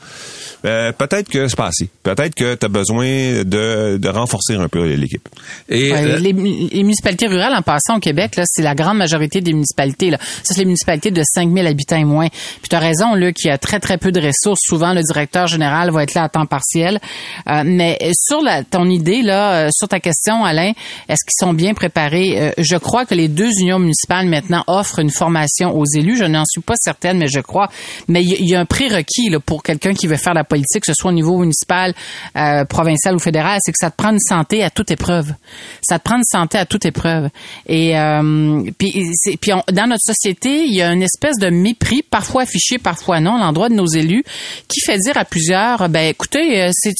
Euh, 0.65 0.91
peut-être 0.91 1.29
que 1.29 1.47
c'est 1.47 1.55
pas 1.57 1.67
assez. 1.67 1.89
Peut-être 2.03 2.35
que 2.35 2.55
tu 2.55 2.65
as 2.65 2.69
besoin 2.69 3.05
de, 3.43 3.97
de 3.97 4.09
renforcer 4.09 4.55
un 4.55 4.67
peu 4.67 4.83
l'équipe. 4.93 5.27
Et 5.69 5.91
Ouais, 5.91 6.03
euh, 6.03 6.17
les, 6.17 6.33
les 6.33 6.83
municipalités 6.83 7.27
rurales, 7.27 7.53
en 7.53 7.61
passant 7.61 7.97
au 7.97 7.99
Québec, 7.99 8.35
là, 8.35 8.43
c'est 8.47 8.61
la 8.61 8.75
grande 8.75 8.97
majorité 8.97 9.41
des 9.41 9.53
municipalités. 9.53 10.09
Là. 10.09 10.17
Ça, 10.43 10.53
c'est 10.53 10.59
les 10.59 10.65
municipalités 10.65 11.11
de 11.11 11.21
5000 11.23 11.65
habitants 11.67 11.97
et 11.97 12.03
moins. 12.05 12.27
Puis 12.29 12.69
tu 12.69 12.75
as 12.75 12.79
raison, 12.79 13.13
là, 13.15 13.31
qu'il 13.31 13.49
y 13.49 13.51
a 13.51 13.57
très, 13.57 13.79
très 13.79 13.97
peu 13.97 14.11
de 14.11 14.19
ressources. 14.21 14.61
Souvent, 14.63 14.93
le 14.93 15.01
directeur 15.01 15.47
général 15.47 15.91
va 15.91 16.03
être 16.03 16.13
là 16.13 16.23
à 16.23 16.29
temps 16.29 16.45
partiel. 16.45 16.99
Euh, 17.49 17.56
Euh, 17.57 17.63
mais 17.65 17.97
sur 18.13 18.41
la, 18.41 18.63
ton 18.63 18.89
idée 18.89 19.21
là, 19.21 19.53
euh, 19.53 19.69
sur 19.71 19.87
ta 19.87 19.99
question, 19.99 20.43
Alain, 20.43 20.71
est-ce 21.09 21.23
qu'ils 21.25 21.45
sont 21.45 21.53
bien 21.53 21.73
préparés? 21.73 22.39
Euh, 22.39 22.51
Je 22.57 22.77
crois 22.77 23.05
que 23.05 23.13
les 23.13 23.27
deux 23.27 23.51
unions 23.59 23.79
municipales 23.79 24.27
maintenant 24.27 24.63
offrent 24.67 24.99
une 24.99 25.09
formation 25.09 25.77
aux 25.77 25.85
élus. 25.85 26.17
Je 26.17 26.25
n'en 26.25 26.43
suis 26.45 26.61
pas 26.61 26.75
certaine, 26.79 27.17
mais 27.17 27.27
je 27.27 27.39
crois. 27.39 27.69
Mais 28.07 28.23
il 28.23 28.47
y, 28.47 28.55
a 28.55 28.59
un 28.59 28.65
prérequis 28.65 29.29
là, 29.29 29.39
pour 29.39 29.63
quelqu'un 29.63 29.93
qui 29.93 30.07
veut 30.07 30.17
faire 30.17 30.33
la 30.33 30.43
politique, 30.43 30.83
que 30.85 30.91
ce 30.91 30.93
soit 30.93 31.11
au 31.11 31.13
niveau 31.13 31.37
municipal, 31.37 31.93
euh, 32.35 32.65
provincial 32.65 33.15
ou 33.15 33.19
fédéral, 33.19 33.59
c'est 33.63 33.71
que 33.71 33.77
ça 33.79 33.91
te 33.91 33.95
prend 33.95 34.11
une 34.11 34.19
santé 34.19 34.63
à 34.63 34.69
toute 34.69 34.91
épreuve. 34.91 35.33
Ça 35.81 35.99
te 35.99 36.03
prend 36.03 36.17
une 36.17 36.23
santé 36.23 36.57
à 36.57 36.65
toute 36.65 36.85
épreuve. 36.85 37.29
Et 37.67 37.97
euh, 37.97 38.61
puis, 38.77 38.93
dans 39.71 39.87
notre 39.87 40.03
société, 40.03 40.65
il 40.65 40.73
y 40.73 40.81
a 40.81 40.91
une 40.91 41.03
espèce 41.03 41.37
de 41.39 41.49
mépris, 41.49 42.03
parfois 42.03 42.43
affiché, 42.43 42.77
parfois 42.77 43.19
non, 43.19 43.37
l'endroit 43.37 43.69
de 43.69 43.75
nos 43.75 43.87
élus, 43.87 44.23
qui 44.67 44.81
fait 44.81 44.97
dire 44.97 45.17
à 45.17 45.25
plusieurs, 45.25 45.89
ben 45.89 46.07
écoutez, 46.07 46.63
euh, 46.63 46.71
c'est 46.73 46.93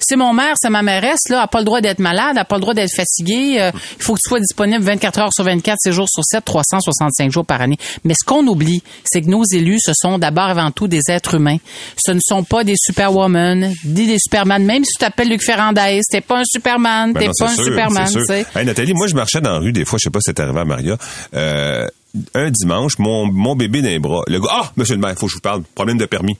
c'est 0.00 0.16
mon 0.16 0.32
maire, 0.32 0.54
c'est 0.60 0.70
ma 0.70 0.82
mairesse, 0.82 1.28
là, 1.28 1.40
n'a 1.40 1.46
pas 1.46 1.58
le 1.58 1.64
droit 1.64 1.80
d'être 1.80 1.98
malade, 1.98 2.34
n'a 2.34 2.44
pas 2.44 2.56
le 2.56 2.60
droit 2.60 2.74
d'être 2.74 2.94
fatiguée, 2.94 3.60
euh, 3.60 3.70
il 3.98 4.02
faut 4.02 4.14
que 4.14 4.20
tu 4.22 4.28
sois 4.28 4.40
disponible 4.40 4.82
24 4.84 5.18
heures 5.20 5.32
sur 5.32 5.44
24, 5.44 5.76
7 5.80 5.92
jours 5.92 6.08
sur 6.08 6.24
7, 6.24 6.44
365 6.44 7.30
jours 7.30 7.44
par 7.44 7.60
année. 7.60 7.76
Mais 8.04 8.14
ce 8.14 8.24
qu'on 8.24 8.46
oublie, 8.46 8.82
c'est 9.04 9.22
que 9.22 9.28
nos 9.28 9.44
élus, 9.44 9.78
ce 9.80 9.92
sont 9.94 10.18
d'abord 10.18 10.44
avant 10.44 10.70
tout 10.70 10.88
des 10.88 11.02
êtres 11.08 11.34
humains. 11.34 11.58
Ce 11.96 12.12
ne 12.12 12.20
sont 12.22 12.44
pas 12.44 12.64
des 12.64 12.74
superwomen, 12.76 13.72
ni 13.84 14.06
des 14.06 14.18
superman. 14.18 14.64
Même 14.64 14.84
si 14.84 14.92
tu 14.92 14.98
t'appelles 15.00 15.28
Luc 15.28 15.42
Ferrandez, 15.42 16.00
t'es 16.10 16.20
pas 16.20 16.38
un 16.38 16.44
superman, 16.44 17.12
Ben 17.12 17.20
t'es 17.20 17.30
pas 17.38 17.50
un 17.50 17.54
sûr, 17.54 17.64
superman. 17.64 18.08
Hey, 18.54 18.64
Nathalie, 18.64 18.94
moi, 18.94 19.06
je 19.06 19.14
marchais 19.14 19.40
dans 19.40 19.52
la 19.52 19.58
rue 19.58 19.72
des 19.72 19.84
fois, 19.84 19.98
je 19.98 20.04
sais 20.04 20.10
pas 20.10 20.20
si 20.20 20.26
c'est 20.26 20.40
arrivé 20.40 20.60
à 20.60 20.64
Maria. 20.64 20.96
Euh, 21.34 21.86
un 22.34 22.50
dimanche, 22.50 22.98
mon, 22.98 23.30
mon 23.30 23.54
bébé 23.54 23.82
dans 23.82 23.88
les 23.88 23.98
bras. 23.98 24.22
Le 24.26 24.40
gars, 24.40 24.48
ah, 24.50 24.72
monsieur 24.76 24.94
le 24.94 25.00
maire, 25.00 25.14
faut 25.16 25.26
que 25.26 25.30
je 25.30 25.36
vous 25.36 25.40
parle. 25.42 25.62
Problème 25.74 25.98
de 25.98 26.06
permis. 26.06 26.36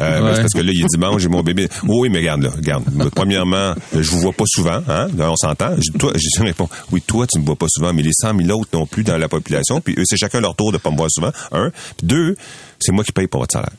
Euh, 0.00 0.20
Ouais. 0.20 0.32
ben, 0.32 0.40
parce 0.42 0.52
que 0.52 0.58
là, 0.58 0.72
il 0.74 0.80
est 0.82 0.86
dimanche, 0.88 1.22
j'ai 1.22 1.28
mon 1.28 1.42
bébé. 1.42 1.68
Oui, 1.84 1.96
oui, 2.00 2.08
mais 2.10 2.18
regarde, 2.18 2.42
là, 2.42 2.50
regarde. 2.50 2.84
Premièrement, 3.14 3.74
je 3.92 4.10
vous 4.10 4.18
vois 4.20 4.32
pas 4.32 4.44
souvent, 4.46 4.80
hein. 4.88 5.06
Là, 5.16 5.30
on 5.30 5.36
s'entend. 5.36 5.70
Je- 5.78 5.96
Toi, 5.96 6.12
je 6.16 6.42
réponds, 6.42 6.68
oui, 6.90 7.00
toi, 7.00 7.26
tu 7.28 7.38
me 7.38 7.44
vois 7.46 7.54
pas 7.56 7.66
souvent, 7.68 7.92
mais 7.92 8.02
les 8.02 8.12
100 8.12 8.36
000 8.36 8.58
autres 8.58 8.70
non 8.72 8.86
plus 8.86 9.04
dans 9.04 9.16
la 9.16 9.28
population. 9.28 9.80
Puis 9.80 9.94
eux, 9.98 10.02
c'est 10.04 10.16
chacun 10.16 10.40
leur 10.40 10.56
tour 10.56 10.72
de 10.72 10.78
pas 10.78 10.90
me 10.90 10.96
voir 10.96 11.08
souvent. 11.10 11.30
Un. 11.52 11.70
Puis 11.96 12.06
deux, 12.06 12.36
c'est 12.80 12.90
moi 12.92 13.04
qui 13.04 13.12
paye 13.12 13.28
pour 13.28 13.40
votre 13.40 13.52
salaire. 13.52 13.70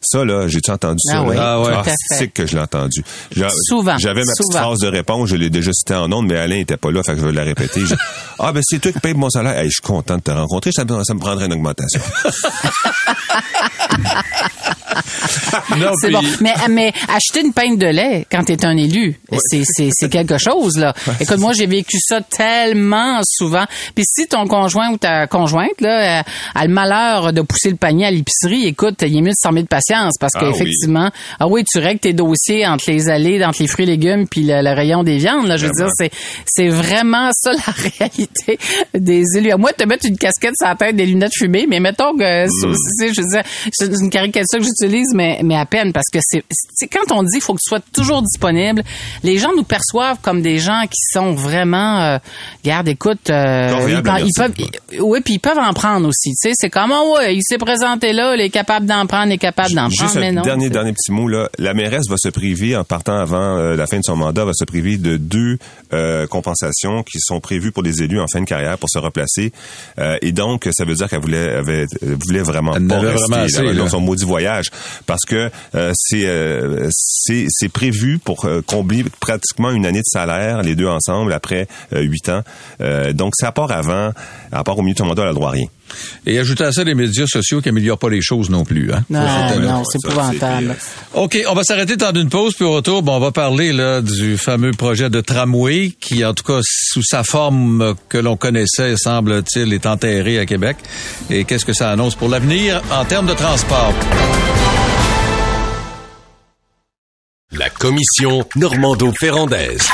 Ça, 0.00 0.24
là, 0.24 0.46
j'ai-tu 0.46 0.70
entendu 0.70 0.98
Ah 1.08 1.12
ça? 1.12 1.22
oui, 1.24 1.34
là? 1.36 1.54
Ah 1.54 1.60
ouais. 1.60 1.84
fait. 1.84 1.94
c'est 2.16 2.28
que 2.28 2.46
je 2.46 2.54
l'ai 2.56 2.62
entendu. 2.62 3.02
Souvent, 3.66 3.98
J'avais 3.98 4.20
ma 4.20 4.26
petite 4.32 4.52
souvent. 4.52 4.64
phrase 4.66 4.78
de 4.78 4.86
réponse, 4.88 5.28
je 5.28 5.34
l'ai 5.36 5.50
déjà 5.50 5.72
cité 5.72 5.94
en 5.94 6.10
ondes, 6.12 6.26
mais 6.28 6.36
Alain 6.36 6.56
était 6.58 6.76
pas 6.76 6.90
là, 6.92 7.02
fait 7.02 7.14
que 7.14 7.20
je 7.20 7.26
vais 7.26 7.32
la 7.32 7.42
répéter. 7.44 7.82
Ah, 8.40 8.52
ben, 8.52 8.62
c'est 8.64 8.78
toi 8.78 8.92
qui 8.92 9.00
payes 9.00 9.14
mon 9.14 9.28
salaire. 9.30 9.58
Hey, 9.58 9.64
je 9.66 9.72
suis 9.72 9.82
content 9.82 10.16
de 10.16 10.22
te 10.22 10.30
rencontrer, 10.30 10.70
ça, 10.70 10.84
me- 10.84 11.02
ça 11.02 11.12
me 11.12 11.18
prendrait 11.18 11.46
une 11.46 11.54
augmentation. 11.54 12.00
Non, 15.76 15.90
C'est 16.00 16.08
puis- 16.08 16.16
bon. 16.16 16.22
Mais, 16.40 16.54
mais 16.70 16.92
acheter 17.08 17.40
une 17.44 17.52
pinte 17.52 17.78
de 17.78 17.86
lait 17.86 18.26
quand 18.30 18.44
tu 18.44 18.52
es 18.52 18.64
un 18.64 18.76
élu, 18.76 19.18
c'est, 19.50 19.62
c'est, 19.64 19.88
c'est 19.92 20.08
quelque 20.08 20.38
chose, 20.38 20.76
là. 20.78 20.94
Écoute, 21.20 21.38
moi, 21.38 21.52
j'ai 21.52 21.66
vécu 21.66 21.98
ça 22.00 22.20
tellement 22.20 23.20
souvent. 23.24 23.64
Puis 23.94 24.04
si 24.06 24.26
ton 24.26 24.46
conjoint 24.46 24.90
ou 24.90 24.96
ta 24.98 25.26
conjointe, 25.26 25.80
là, 25.80 26.20
euh, 26.20 26.22
a 26.54 26.66
le 26.66 26.72
malheur 26.72 27.32
de 27.32 27.42
pousser 27.42 27.70
le 27.70 27.76
panier 27.76 28.06
à 28.06 28.10
l'épicerie, 28.10 28.66
écoute, 28.66 28.96
il 29.02 29.16
est 29.16 29.20
mieux 29.20 29.30
de 29.30 29.34
s'armer 29.36 29.62
de 29.62 29.68
patience 29.68 30.14
parce 30.18 30.32
Ah 30.36 30.44
oui. 30.44 30.52
qu'effectivement, 30.52 31.10
ah 31.40 31.48
oui, 31.48 31.64
tu 31.64 31.78
règles 31.78 32.00
tes 32.00 32.12
dossiers 32.12 32.66
entre 32.66 32.90
les 32.90 33.08
allées, 33.08 33.44
entre 33.44 33.62
les 33.62 33.68
fruits 33.68 33.84
et 33.84 33.88
légumes 33.88 34.26
puis 34.28 34.42
le, 34.42 34.62
le 34.62 34.74
rayon 34.74 35.02
des 35.02 35.18
viandes, 35.18 35.46
là. 35.46 35.56
Je 35.56 35.66
veux 35.66 35.72
dire, 35.72 35.88
c'est, 35.94 36.10
c'est 36.46 36.68
vraiment 36.68 37.30
ça 37.32 37.52
la 37.52 37.72
réalité 37.98 38.58
des 38.94 39.22
élus. 39.36 39.50
À 39.52 39.56
moi, 39.56 39.72
te 39.72 39.84
mettre 39.84 40.06
une 40.06 40.16
casquette 40.18 40.54
sur 40.58 40.68
la 40.68 40.74
tête, 40.74 40.96
des 40.96 41.06
lunettes 41.06 41.32
fumées, 41.36 41.66
mais 41.68 41.80
mettons 41.80 42.16
que, 42.16 42.38
Mm. 42.48 42.74
c'est, 42.98 43.12
je 43.14 43.20
veux 43.20 43.26
dire, 43.28 43.42
c'est 43.72 43.86
une 44.00 44.10
caricature 44.10 44.58
que 44.58 44.64
j'utilise, 44.64 44.87
mais, 45.14 45.40
mais 45.44 45.56
à 45.56 45.66
peine, 45.66 45.92
parce 45.92 46.08
que 46.12 46.18
c'est, 46.22 46.44
quand 46.88 47.12
on 47.14 47.22
dit 47.22 47.32
qu'il 47.34 47.42
faut 47.42 47.54
que 47.54 47.60
tu 47.62 47.68
sois 47.68 47.80
toujours 47.92 48.22
disponible, 48.22 48.82
les 49.22 49.38
gens 49.38 49.50
nous 49.56 49.64
perçoivent 49.64 50.18
comme 50.22 50.42
des 50.42 50.58
gens 50.58 50.82
qui 50.82 51.00
sont 51.12 51.32
vraiment, 51.32 52.00
euh, 52.00 52.18
garde, 52.64 52.88
écoute, 52.88 53.30
euh, 53.30 53.70
ils, 53.88 54.26
ils 54.26 54.32
peuvent, 54.36 54.54
oui, 55.00 55.20
puis 55.24 55.34
ils 55.34 55.38
peuvent 55.40 55.58
en 55.58 55.72
prendre 55.72 56.08
aussi, 56.08 56.30
tu 56.30 56.48
sais, 56.48 56.52
c'est 56.54 56.70
comme, 56.70 56.92
oh, 56.92 57.16
ouais, 57.16 57.36
il 57.36 57.42
s'est 57.42 57.58
présenté 57.58 58.12
là, 58.12 58.34
il 58.34 58.40
est 58.40 58.50
capable 58.50 58.86
d'en 58.86 59.06
prendre, 59.06 59.28
il 59.28 59.34
est 59.34 59.38
capable 59.38 59.74
d'en 59.74 59.88
prendre, 59.88 59.92
Juste 59.98 60.16
mais 60.16 60.28
un 60.28 60.32
non. 60.32 60.42
dernier, 60.42 60.70
dernier 60.70 60.92
petit 60.92 61.12
mot, 61.12 61.28
là. 61.28 61.48
La 61.58 61.74
mairesse 61.74 62.08
va 62.08 62.16
se 62.18 62.28
priver, 62.28 62.76
en 62.76 62.84
partant 62.84 63.18
avant 63.18 63.58
euh, 63.58 63.76
la 63.76 63.86
fin 63.86 63.98
de 63.98 64.04
son 64.04 64.16
mandat, 64.16 64.44
va 64.44 64.52
se 64.54 64.64
priver 64.64 64.96
de 64.96 65.16
deux 65.16 65.58
euh, 65.92 66.26
compensations 66.26 67.02
qui 67.02 67.18
sont 67.20 67.40
prévues 67.40 67.72
pour 67.72 67.82
les 67.82 68.02
élus 68.02 68.20
en 68.20 68.26
fin 68.30 68.40
de 68.40 68.44
carrière 68.44 68.78
pour 68.78 68.88
se 68.90 68.98
replacer. 68.98 69.52
Euh, 69.98 70.18
et 70.22 70.32
donc, 70.32 70.68
ça 70.72 70.84
veut 70.84 70.94
dire 70.94 71.08
qu'elle 71.08 71.20
voulait, 71.20 71.54
avait, 71.54 71.86
voulait 72.02 72.42
vraiment 72.42 72.74
Elle 72.76 72.86
pas 72.86 72.98
rester 72.98 73.14
vraiment 73.14 73.44
assez, 73.44 73.62
là, 73.62 73.74
dans 73.74 73.88
son 73.88 74.00
maudit 74.00 74.24
voyage. 74.24 74.67
Parce 75.06 75.24
que 75.26 75.50
euh, 75.74 75.92
c'est, 75.94 76.26
euh, 76.26 76.88
c'est, 76.90 77.46
c'est 77.48 77.68
prévu 77.68 78.18
pour 78.18 78.44
euh, 78.44 78.62
combler 78.66 79.04
pratiquement 79.20 79.70
une 79.70 79.86
année 79.86 80.00
de 80.00 80.04
salaire, 80.06 80.62
les 80.62 80.74
deux 80.74 80.86
ensemble, 80.86 81.32
après 81.32 81.66
huit 81.92 82.28
ans. 82.28 82.42
Donc, 83.12 83.34
à 83.42 83.52
part 83.52 83.70
avant, 83.70 84.12
à 84.52 84.64
part 84.64 84.78
au 84.78 84.82
milieu 84.82 84.94
de 84.94 84.98
son 84.98 85.06
mandat, 85.06 85.22
elle 85.22 85.28
a 85.28 85.32
le 85.32 85.34
droit 85.34 85.50
rien. 85.50 85.66
Et 86.26 86.38
ajouter 86.38 86.64
à 86.64 86.72
ça 86.72 86.84
les 86.84 86.94
médias 86.94 87.26
sociaux 87.26 87.60
qui 87.60 87.68
améliorent 87.68 87.98
pas 87.98 88.10
les 88.10 88.22
choses 88.22 88.50
non 88.50 88.64
plus. 88.64 88.92
Hein? 88.92 89.04
Non, 89.10 89.20
Ouais, 89.20 89.58
non, 89.58 89.82
c'est 89.84 89.98
épouvantable. 90.04 90.76
OK, 91.14 91.38
on 91.48 91.54
va 91.54 91.62
s'arrêter 91.64 91.96
dans 91.96 92.12
une 92.12 92.28
pause, 92.28 92.54
puis 92.54 92.64
au 92.64 92.72
retour, 92.72 93.02
bon, 93.02 93.16
on 93.16 93.20
va 93.20 93.30
parler 93.32 93.72
là 93.72 94.00
du 94.00 94.36
fameux 94.36 94.72
projet 94.72 95.10
de 95.10 95.20
tramway 95.20 95.92
qui, 96.00 96.24
en 96.24 96.34
tout 96.34 96.44
cas, 96.44 96.60
sous 96.62 97.02
sa 97.02 97.22
forme 97.24 97.94
que 98.08 98.18
l'on 98.18 98.36
connaissait, 98.36 98.96
semble-t-il, 98.96 99.72
est 99.72 99.86
enterré 99.86 100.38
à 100.38 100.46
Québec. 100.46 100.76
Et 101.30 101.44
qu'est-ce 101.44 101.64
que 101.64 101.72
ça 101.72 101.90
annonce 101.90 102.14
pour 102.14 102.28
l'avenir 102.28 102.82
en 102.90 103.04
termes 103.04 103.26
de 103.26 103.34
transport? 103.34 103.94
La 107.52 107.70
commission 107.70 108.44
Normando-Ferrandaise. 108.56 109.88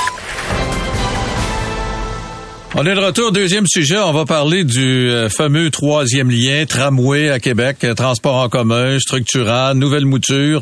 On 2.76 2.84
est 2.84 2.94
de 2.96 2.98
retour, 2.98 3.30
deuxième 3.30 3.68
sujet. 3.68 3.98
On 3.98 4.12
va 4.12 4.24
parler 4.24 4.64
du 4.64 5.08
euh, 5.08 5.28
fameux 5.28 5.70
troisième 5.70 6.28
lien, 6.28 6.66
tramway 6.66 7.30
à 7.30 7.38
Québec, 7.38 7.76
euh, 7.84 7.94
transport 7.94 8.34
en 8.34 8.48
commun, 8.48 8.98
structurant, 8.98 9.76
nouvelle 9.76 10.06
mouture. 10.06 10.60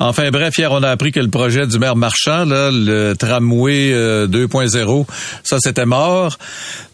Enfin 0.00 0.32
bref, 0.32 0.58
hier, 0.58 0.72
on 0.72 0.82
a 0.82 0.90
appris 0.90 1.12
que 1.12 1.20
le 1.20 1.28
projet 1.28 1.68
du 1.68 1.78
maire 1.78 1.94
Marchand, 1.94 2.46
là, 2.46 2.72
le 2.72 3.14
tramway 3.16 3.92
euh, 3.92 4.26
2.0, 4.26 5.06
ça 5.44 5.58
c'était 5.60 5.86
mort, 5.86 6.36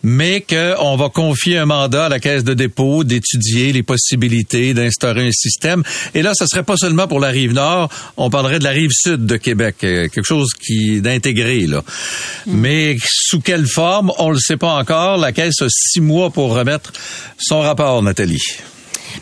mais 0.03 0.43
qu'on 0.43 0.97
va 0.97 1.09
confier 1.09 1.57
un 1.57 1.65
mandat 1.65 2.05
à 2.05 2.09
la 2.11 2.21
caisse 2.21 2.45
de 2.45 2.53
dépôt 2.53 3.05
d'étudier 3.05 3.73
les 3.73 3.83
possibilités 3.83 4.75
d'instaurer 4.75 5.29
un 5.29 5.33
système. 5.33 5.83
Et 6.15 6.21
là, 6.21 6.33
ce 6.35 6.45
serait 6.47 6.63
pas 6.63 6.77
seulement 6.77 7.09
pour 7.09 7.21
la 7.21 7.29
rive 7.29 7.55
nord, 7.55 7.89
on 8.19 8.29
parlerait 8.29 8.59
de 8.59 8.65
la 8.65 8.71
rive 8.71 8.91
sud 8.93 9.25
de 9.25 9.37
Québec, 9.39 9.77
euh, 9.85 10.09
quelque 10.09 10.27
chose 10.27 10.51
qui 10.53 11.01
d'intégrer 11.01 11.67
là. 11.67 11.83
Mais 12.47 12.97
sous 13.03 13.41
quelle 13.41 13.67
forme, 13.67 14.13
on 14.19 14.29
le 14.29 14.39
sait 14.39 14.58
pas 14.59 14.75
encore. 14.75 15.17
La 15.17 15.33
caisse 15.33 15.63
a 15.63 15.67
six 15.69 16.01
mois 16.01 16.31
pour 16.31 16.55
remettre 16.55 16.93
son 17.39 17.61
rapport, 17.61 18.03
Nathalie. 18.03 18.43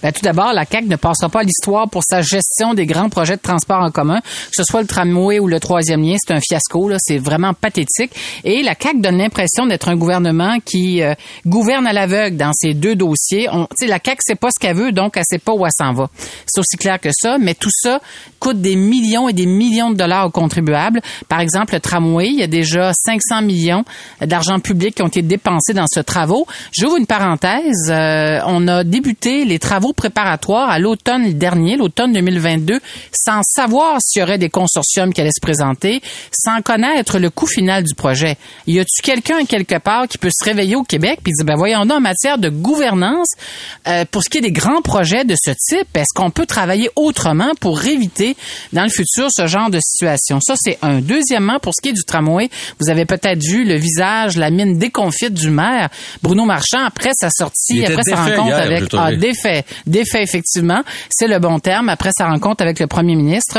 Ben, 0.03 0.13
tout 0.13 0.23
d'abord, 0.23 0.53
la 0.53 0.65
CAQ 0.65 0.89
ne 0.89 0.97
passera 0.97 1.29
pas 1.29 1.43
l'histoire 1.43 1.89
pour 1.89 2.03
sa 2.03 2.23
gestion 2.23 2.75
des 2.75 2.87
grands 2.87 3.09
projets 3.09 3.37
de 3.37 3.41
transport 3.41 3.83
en 3.83 3.91
commun, 3.91 4.21
que 4.21 4.53
ce 4.53 4.63
soit 4.65 4.81
le 4.81 4.87
tramway 4.87 5.39
ou 5.39 5.47
le 5.47 5.61
troisième 5.61 6.03
lien. 6.03 6.17
C'est 6.19 6.35
un 6.35 6.41
fiasco, 6.41 6.89
là. 6.89 6.97
C'est 6.99 7.19
vraiment 7.19 7.55
pathétique. 7.55 8.13
Et 8.45 8.63
la 8.63 8.75
CAQ 8.81 9.01
donne 9.01 9.19
l'impression 9.19 9.67
d'être 9.67 9.89
un 9.89 9.97
gouvernement 9.97 10.59
qui 10.65 11.03
euh, 11.03 11.15
gouverne 11.47 11.87
à 11.87 11.93
l'aveugle 11.93 12.37
dans 12.37 12.53
ces 12.53 12.75
deux 12.75 12.95
dossiers. 12.95 13.49
On, 13.53 13.67
la 13.87 13.99
CAQ 14.05 14.21
sait 14.21 14.35
pas 14.35 14.49
ce 14.51 14.61
qu'elle 14.61 14.77
veut, 14.77 14.93
donc 14.93 15.17
elle 15.17 15.25
sait 15.25 15.39
pas 15.39 15.53
où 15.53 15.65
elle 15.65 15.73
s'en 15.77 15.93
va. 15.93 16.09
C'est 16.47 16.61
aussi 16.61 16.77
clair 16.77 17.01
que 17.01 17.11
ça. 17.13 17.39
Mais 17.39 17.55
tout 17.55 17.71
ça 17.73 18.01
coûte 18.39 18.61
des 18.61 18.77
millions 18.77 19.29
et 19.29 19.33
des 19.33 19.47
millions 19.47 19.91
de 19.91 19.97
dollars 19.97 20.27
aux 20.27 20.31
contribuables. 20.31 21.01
Par 21.29 21.41
exemple, 21.41 21.75
le 21.75 21.81
tramway, 21.81 22.29
il 22.29 22.39
y 22.39 22.43
a 22.43 22.47
déjà 22.47 22.93
500 22.93 23.43
millions 23.43 23.85
d'argent 24.21 24.61
public 24.61 24.95
qui 24.95 25.03
ont 25.03 25.09
été 25.09 25.23
dépensés 25.23 25.75
dans 25.75 25.87
ce 25.93 26.01
travaux. 26.01 26.47
J'ouvre 26.73 26.97
une 26.97 27.07
parenthèse. 27.07 27.91
Euh, 27.91 28.41
on 28.47 28.69
a 28.69 28.85
débuté 28.85 29.45
les 29.45 29.59
travaux 29.59 29.86
préparatoires 29.93 30.71
à 30.71 30.79
l'automne 30.79 31.33
dernier, 31.33 31.77
l'automne 31.77 32.13
2022, 32.13 32.81
sans 33.13 33.41
savoir 33.43 33.99
s'il 34.01 34.21
y 34.21 34.23
aurait 34.23 34.39
des 34.39 34.51
consortiums 34.51 35.13
qui 35.13 35.21
allaient 35.21 35.31
se 35.31 35.41
présenter, 35.41 36.01
sans 36.33 36.63
connaître 36.63 37.19
le 37.19 37.31
coût 37.31 37.47
final 37.47 37.83
du 37.83 37.95
projet. 37.95 38.37
Y 38.67 38.81
a-tu 38.81 39.03
quelqu'un 39.03 39.45
quelque 39.45 39.79
part 39.79 40.09
qui 40.09 40.19
peut 40.19 40.31
se 40.31 40.45
réveiller 40.45 40.77
au 40.77 40.83
Québec 40.83 41.21
puis 41.23 41.33
dire 41.33 41.45
ben 41.45 41.57
voyons 41.57 41.85
donc 41.85 41.99
en 41.99 42.01
matière 42.01 42.39
de 42.39 42.49
gouvernance 42.49 43.29
euh, 43.89 44.05
pour 44.11 44.23
ce 44.23 44.29
qui 44.29 44.39
est 44.39 44.43
des 44.43 44.53
grands 44.53 44.83
projets 44.83 45.25
de 45.25 45.35
ce 45.35 45.51
type, 45.51 45.89
est-ce 45.95 46.15
qu'on 46.15 46.31
peut 46.31 46.47
travailler 46.47 46.91
autrement 46.97 47.53
pour 47.61 47.85
éviter 47.85 48.37
dans 48.73 48.83
le 48.83 48.91
futur 48.91 49.29
ce 49.31 49.47
genre 49.47 49.71
de 49.71 49.79
situation? 49.81 50.41
Ça 50.41 50.55
c'est 50.57 50.79
un. 50.83 51.01
Deuxièmement, 51.01 51.59
pour 51.59 51.73
ce 51.75 51.83
qui 51.83 51.91
est 51.91 51.93
du 51.93 52.05
tramway, 52.05 52.49
vous 52.81 52.91
avez 52.91 53.05
peut-être 53.05 53.43
vu 53.43 53.65
le 53.65 53.77
visage, 53.77 54.37
la 54.37 54.51
mine 54.51 54.79
déconfite 54.79 55.35
du 55.35 55.51
maire 55.51 55.89
Bruno 56.23 56.45
Marchand 56.45 56.85
après 56.85 57.11
sa 57.19 57.31
sortie, 57.31 57.85
après 57.85 58.03
sa 58.03 58.17
rencontre 58.17 58.47
hier, 58.47 58.59
avec 58.59 58.95
ah, 58.95 59.15
défait, 59.15 59.65
défait 59.87 60.23
effectivement, 60.23 60.83
c'est 61.11 61.29
le 61.29 61.39
bon 61.39 61.59
terme 61.59 61.89
après 61.89 62.11
sa 62.17 62.27
rencontre 62.27 62.63
avec 62.63 62.81
le 62.81 62.87
premier 62.87 63.15
ministre. 63.15 63.59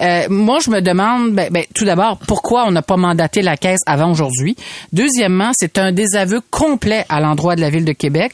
Euh, 0.00 0.26
moi, 0.28 0.58
je 0.64 0.70
me 0.70 0.80
demande, 0.80 1.32
ben, 1.32 1.50
ben, 1.50 1.64
tout 1.74 1.84
d'abord, 1.84 2.18
pourquoi 2.18 2.66
on 2.66 2.70
n'a 2.70 2.82
pas 2.82 2.96
mandaté 2.96 3.42
la 3.42 3.56
caisse 3.56 3.80
avant 3.86 4.10
aujourd'hui? 4.10 4.56
Deuxièmement, 4.92 5.50
c'est 5.54 5.78
un 5.78 5.92
désaveu 5.92 6.40
complet 6.50 7.04
à 7.08 7.20
l'endroit 7.20 7.56
de 7.56 7.60
la 7.60 7.70
ville 7.70 7.84
de 7.84 7.92
Québec. 7.92 8.32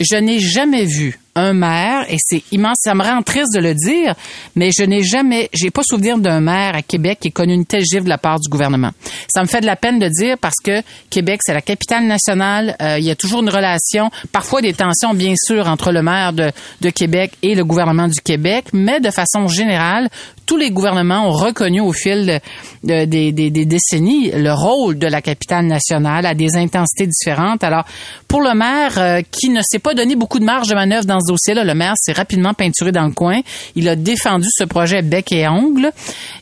Je 0.00 0.16
n'ai 0.16 0.40
jamais 0.40 0.84
vu 0.84 1.21
un 1.34 1.52
maire, 1.54 2.04
et 2.08 2.16
c'est 2.18 2.42
immense, 2.52 2.76
ça 2.80 2.94
me 2.94 3.02
rend 3.02 3.22
triste 3.22 3.54
de 3.54 3.60
le 3.60 3.74
dire, 3.74 4.14
mais 4.54 4.70
je 4.76 4.84
n'ai 4.84 5.02
jamais, 5.02 5.48
j'ai 5.52 5.70
pas 5.70 5.82
souvenir 5.82 6.18
d'un 6.18 6.40
maire 6.40 6.74
à 6.74 6.82
Québec 6.82 7.18
qui 7.20 7.28
ait 7.28 7.30
connu 7.32 7.54
une 7.54 7.64
telle 7.64 7.84
gifle 7.84 8.04
de 8.04 8.08
la 8.08 8.18
part 8.18 8.38
du 8.38 8.48
gouvernement. 8.48 8.90
Ça 9.32 9.40
me 9.42 9.46
fait 9.46 9.60
de 9.60 9.66
la 9.66 9.76
peine 9.76 9.98
de 9.98 10.08
dire 10.08 10.36
parce 10.38 10.60
que 10.62 10.82
Québec, 11.08 11.40
c'est 11.42 11.54
la 11.54 11.62
capitale 11.62 12.06
nationale, 12.06 12.76
euh, 12.82 12.98
il 12.98 13.04
y 13.04 13.10
a 13.10 13.16
toujours 13.16 13.40
une 13.40 13.48
relation, 13.48 14.10
parfois 14.30 14.60
des 14.60 14.74
tensions, 14.74 15.14
bien 15.14 15.34
sûr, 15.36 15.68
entre 15.68 15.90
le 15.90 16.02
maire 16.02 16.32
de, 16.32 16.50
de 16.80 16.90
Québec 16.90 17.32
et 17.42 17.54
le 17.54 17.64
gouvernement 17.64 18.08
du 18.08 18.20
Québec, 18.20 18.66
mais 18.72 19.00
de 19.00 19.10
façon 19.10 19.48
générale, 19.48 20.10
tous 20.46 20.56
les 20.56 20.70
gouvernements 20.70 21.28
ont 21.28 21.32
reconnu 21.32 21.80
au 21.80 21.92
fil 21.92 22.40
de, 22.84 23.04
des, 23.04 23.32
des, 23.32 23.50
décennies 23.64 24.30
le 24.34 24.52
rôle 24.52 24.98
de 24.98 25.06
la 25.06 25.22
capitale 25.22 25.66
nationale 25.66 26.26
à 26.26 26.34
des 26.34 26.56
intensités 26.56 27.06
différentes. 27.06 27.64
Alors, 27.64 27.84
pour 28.28 28.40
le 28.42 28.54
maire 28.54 28.98
euh, 28.98 29.20
qui 29.30 29.50
ne 29.50 29.60
s'est 29.62 29.78
pas 29.78 29.94
donné 29.94 30.16
beaucoup 30.16 30.38
de 30.38 30.44
marge 30.44 30.68
de 30.68 30.74
manœuvre 30.74 31.04
dans 31.04 31.20
ce 31.20 31.32
dossier-là, 31.32 31.64
le 31.64 31.74
maire 31.74 31.94
s'est 31.96 32.12
rapidement 32.12 32.54
peinturé 32.54 32.92
dans 32.92 33.06
le 33.06 33.12
coin. 33.12 33.40
Il 33.76 33.88
a 33.88 33.96
défendu 33.96 34.48
ce 34.50 34.64
projet 34.64 35.02
bec 35.02 35.32
et 35.32 35.48
ongle 35.48 35.90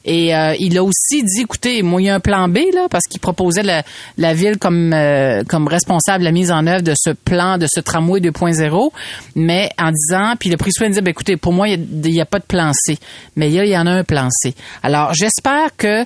et 0.05 0.35
euh, 0.35 0.55
il 0.59 0.77
a 0.79 0.85
aussi 0.85 1.23
dit, 1.23 1.43
écoutez, 1.43 1.83
moi, 1.83 2.01
il 2.01 2.07
y 2.07 2.11
a 2.11 2.15
un 2.15 2.21
plan 2.21 2.49
B 2.49 2.59
là 2.73 2.87
parce 2.91 3.05
qu'il 3.05 3.21
proposait 3.21 3.63
la, 3.63 3.83
la 4.17 4.35
ville 4.35 4.59
comme 4.59 4.93
euh, 4.93 5.43
comme 5.45 5.69
responsable 5.69 6.21
de 6.21 6.25
la 6.25 6.33
mise 6.33 6.51
en 6.51 6.67
œuvre 6.67 6.83
de 6.83 6.95
ce 6.97 7.11
plan, 7.11 7.59
de 7.59 7.67
ce 7.69 7.81
tramway 7.81 8.21
2.0, 8.21 8.91
mais 9.37 9.71
en 9.79 9.91
disant, 9.91 10.35
puis 10.39 10.51
soin 10.73 10.89
de 10.89 10.95
dire, 10.95 11.03
ben, 11.03 11.11
écoutez, 11.11 11.37
pour 11.37 11.53
moi, 11.53 11.69
il 11.69 11.81
n'y 11.81 12.21
a, 12.21 12.23
a, 12.23 12.27
pas 12.27 12.39
de 12.39 12.45
plan 12.45 12.71
C, 12.73 12.99
mais 13.37 13.51
il 13.51 13.67
y 13.67 13.77
en 13.77 13.87
a 13.87 13.90
Alors, 14.83 15.13
j'espère 15.15 15.77
que 15.77 16.05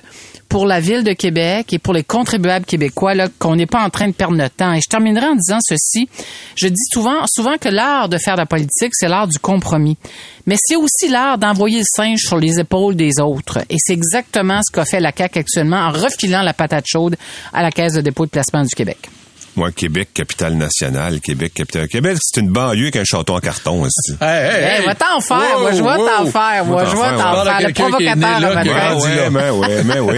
pour 0.49 0.65
la 0.65 0.79
ville 0.79 1.03
de 1.03 1.13
Québec 1.13 1.73
et 1.73 1.79
pour 1.79 1.93
les 1.93 2.03
contribuables 2.03 2.65
québécois, 2.65 3.13
qu'on 3.39 3.55
n'est 3.55 3.65
pas 3.65 3.83
en 3.83 3.89
train 3.89 4.07
de 4.07 4.13
perdre 4.13 4.35
notre 4.35 4.55
temps. 4.55 4.73
Et 4.73 4.79
je 4.79 4.89
terminerai 4.89 5.27
en 5.27 5.35
disant 5.35 5.57
ceci. 5.61 6.07
Je 6.55 6.67
dis 6.67 6.83
souvent, 6.91 7.25
souvent 7.27 7.57
que 7.57 7.69
l'art 7.69 8.09
de 8.09 8.17
faire 8.17 8.35
de 8.35 8.41
la 8.41 8.45
politique, 8.45 8.91
c'est 8.93 9.07
l'art 9.07 9.27
du 9.27 9.39
compromis. 9.39 9.97
Mais 10.45 10.55
c'est 10.57 10.75
aussi 10.75 11.09
l'art 11.09 11.37
d'envoyer 11.37 11.79
le 11.79 11.85
singe 11.85 12.19
sur 12.19 12.37
les 12.37 12.59
épaules 12.59 12.95
des 12.95 13.19
autres. 13.19 13.59
Et 13.69 13.75
c'est 13.79 13.93
exactement 13.93 14.61
ce 14.65 14.71
qu'a 14.71 14.85
fait 14.85 14.99
la 14.99 15.11
CAQ 15.15 15.39
actuellement 15.39 15.77
en 15.77 15.91
refilant 15.91 16.41
la 16.41 16.53
patate 16.53 16.85
chaude 16.87 17.15
à 17.51 17.61
la 17.61 17.71
Caisse 17.71 17.93
de 17.93 18.01
dépôt 18.01 18.25
de 18.25 18.31
placement 18.31 18.61
du 18.61 18.73
Québec. 18.75 19.09
Moi, 19.55 19.71
Québec, 19.71 20.09
capitale 20.13 20.55
nationale. 20.55 21.21
Québec, 21.21 21.53
capitale. 21.53 21.87
Québec, 21.87 22.17
c'est 22.19 22.41
une 22.41 22.49
banlieue 22.49 22.83
avec 22.83 22.97
un 22.97 23.03
château 23.05 23.35
en 23.35 23.39
carton 23.39 23.83
aussi. 23.83 24.15
Hey, 24.25 24.47
hey, 24.47 24.79
hey. 24.79 24.85
va 24.85 24.95
t'en 24.95 25.21
faire. 25.21 25.59
moi, 25.59 25.71
je 25.71 25.83
vais 25.83 25.97
t'en 25.97 26.25
faire. 26.25 26.65
Moi, 26.65 26.85
je 26.85 26.91
vais 26.91 27.17
t'en 27.17 27.43
faire. 27.43 27.61
Le 27.61 27.73
provocateur 27.73 28.39
là, 28.39 28.95
ouais, 28.95 29.29
mais 29.29 29.49
ouais, 29.49 29.83
mais 29.83 29.99
ouais. 29.99 30.17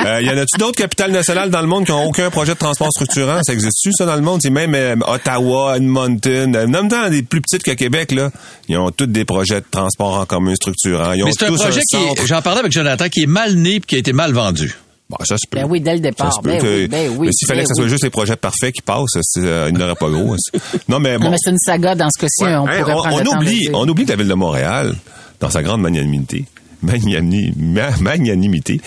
euh, 0.00 0.22
y 0.22 0.30
en 0.30 0.38
a-tu 0.38 0.58
d'autres 0.58 0.78
capitales 0.78 1.10
nationales 1.10 1.50
dans 1.50 1.60
le 1.60 1.66
monde 1.66 1.84
qui 1.84 1.92
n'ont 1.92 2.04
aucun 2.04 2.30
projet 2.30 2.54
de 2.54 2.58
transport 2.58 2.88
structurant? 2.90 3.40
Ça 3.42 3.52
existe-tu, 3.52 3.92
ça, 3.92 4.06
dans 4.06 4.14
le 4.14 4.22
monde? 4.22 4.40
C'est 4.42 4.50
même 4.50 4.74
euh, 4.74 4.96
Ottawa, 5.06 5.76
Edmonton, 5.76 6.56
euh, 6.56 6.66
même 6.66 6.88
dans 6.88 7.10
des 7.10 7.22
plus 7.22 7.40
petites 7.40 7.62
que 7.62 7.72
Québec, 7.72 8.12
là, 8.12 8.30
ils 8.68 8.76
ont 8.78 8.90
tous 8.90 9.06
des 9.06 9.24
projets 9.24 9.60
de 9.60 9.66
transport 9.70 10.14
en 10.14 10.24
commun 10.24 10.54
structurant. 10.54 11.12
Ils 11.12 11.22
ont 11.22 11.26
mais 11.26 11.32
c'est 11.36 11.46
un 11.46 11.54
projet 11.54 11.80
un 11.80 12.14
qui, 12.14 12.26
j'en 12.26 12.42
parlais 12.42 12.60
avec 12.60 12.72
Jonathan, 12.72 13.08
qui 13.08 13.22
est 13.22 13.26
mal 13.26 13.54
né 13.54 13.76
et 13.76 13.80
qui 13.80 13.96
a 13.96 13.98
été 13.98 14.12
mal 14.12 14.32
vendu. 14.32 14.74
Bon, 15.18 15.24
ça 15.26 15.36
se 15.36 15.46
peut. 15.48 15.58
Ben 15.58 15.66
oui, 15.68 15.80
dès 15.82 15.92
le 15.92 16.00
départ. 16.00 16.40
Ben, 16.42 16.58
que, 16.58 16.66
oui, 16.66 16.88
ben 16.88 17.10
oui, 17.18 17.26
mais 17.26 17.32
s'il 17.32 17.46
fallait 17.46 17.60
ben 17.60 17.64
que 17.64 17.68
ce 17.68 17.74
soit 17.74 17.84
oui. 17.84 17.90
juste 17.90 18.04
les 18.04 18.08
projets 18.10 18.36
parfaits 18.36 18.72
qui 18.74 18.80
passent, 18.80 19.12
euh, 19.36 19.68
il 19.70 19.76
n'aurait 19.78 19.94
pas 19.94 20.08
gros. 20.08 20.34
non, 20.88 20.98
mais 21.00 21.18
bon. 21.18 21.24
Non, 21.24 21.30
mais 21.30 21.36
c'est 21.38 21.50
une 21.50 21.58
saga 21.58 21.94
dans 21.94 22.08
ce 22.10 22.18
cas-ci. 22.20 22.44
Ouais. 22.44 22.54
On 22.56 22.66
pourrait 22.66 22.80
on, 22.94 22.96
prendre 23.02 23.14
on 23.14 23.18
le 23.18 23.24
temps 23.24 23.32
de 23.32 23.44
oublie, 23.44 23.68
on 23.74 23.86
oublie 23.88 24.04
que 24.06 24.10
la 24.10 24.16
ville 24.16 24.28
de 24.28 24.34
Montréal, 24.34 24.94
dans 25.38 25.50
sa 25.50 25.62
grande 25.62 25.82
magnanimité, 25.82 26.46
magnani- 26.82 27.52
ma- 27.58 27.94
magnanimité, 28.00 28.80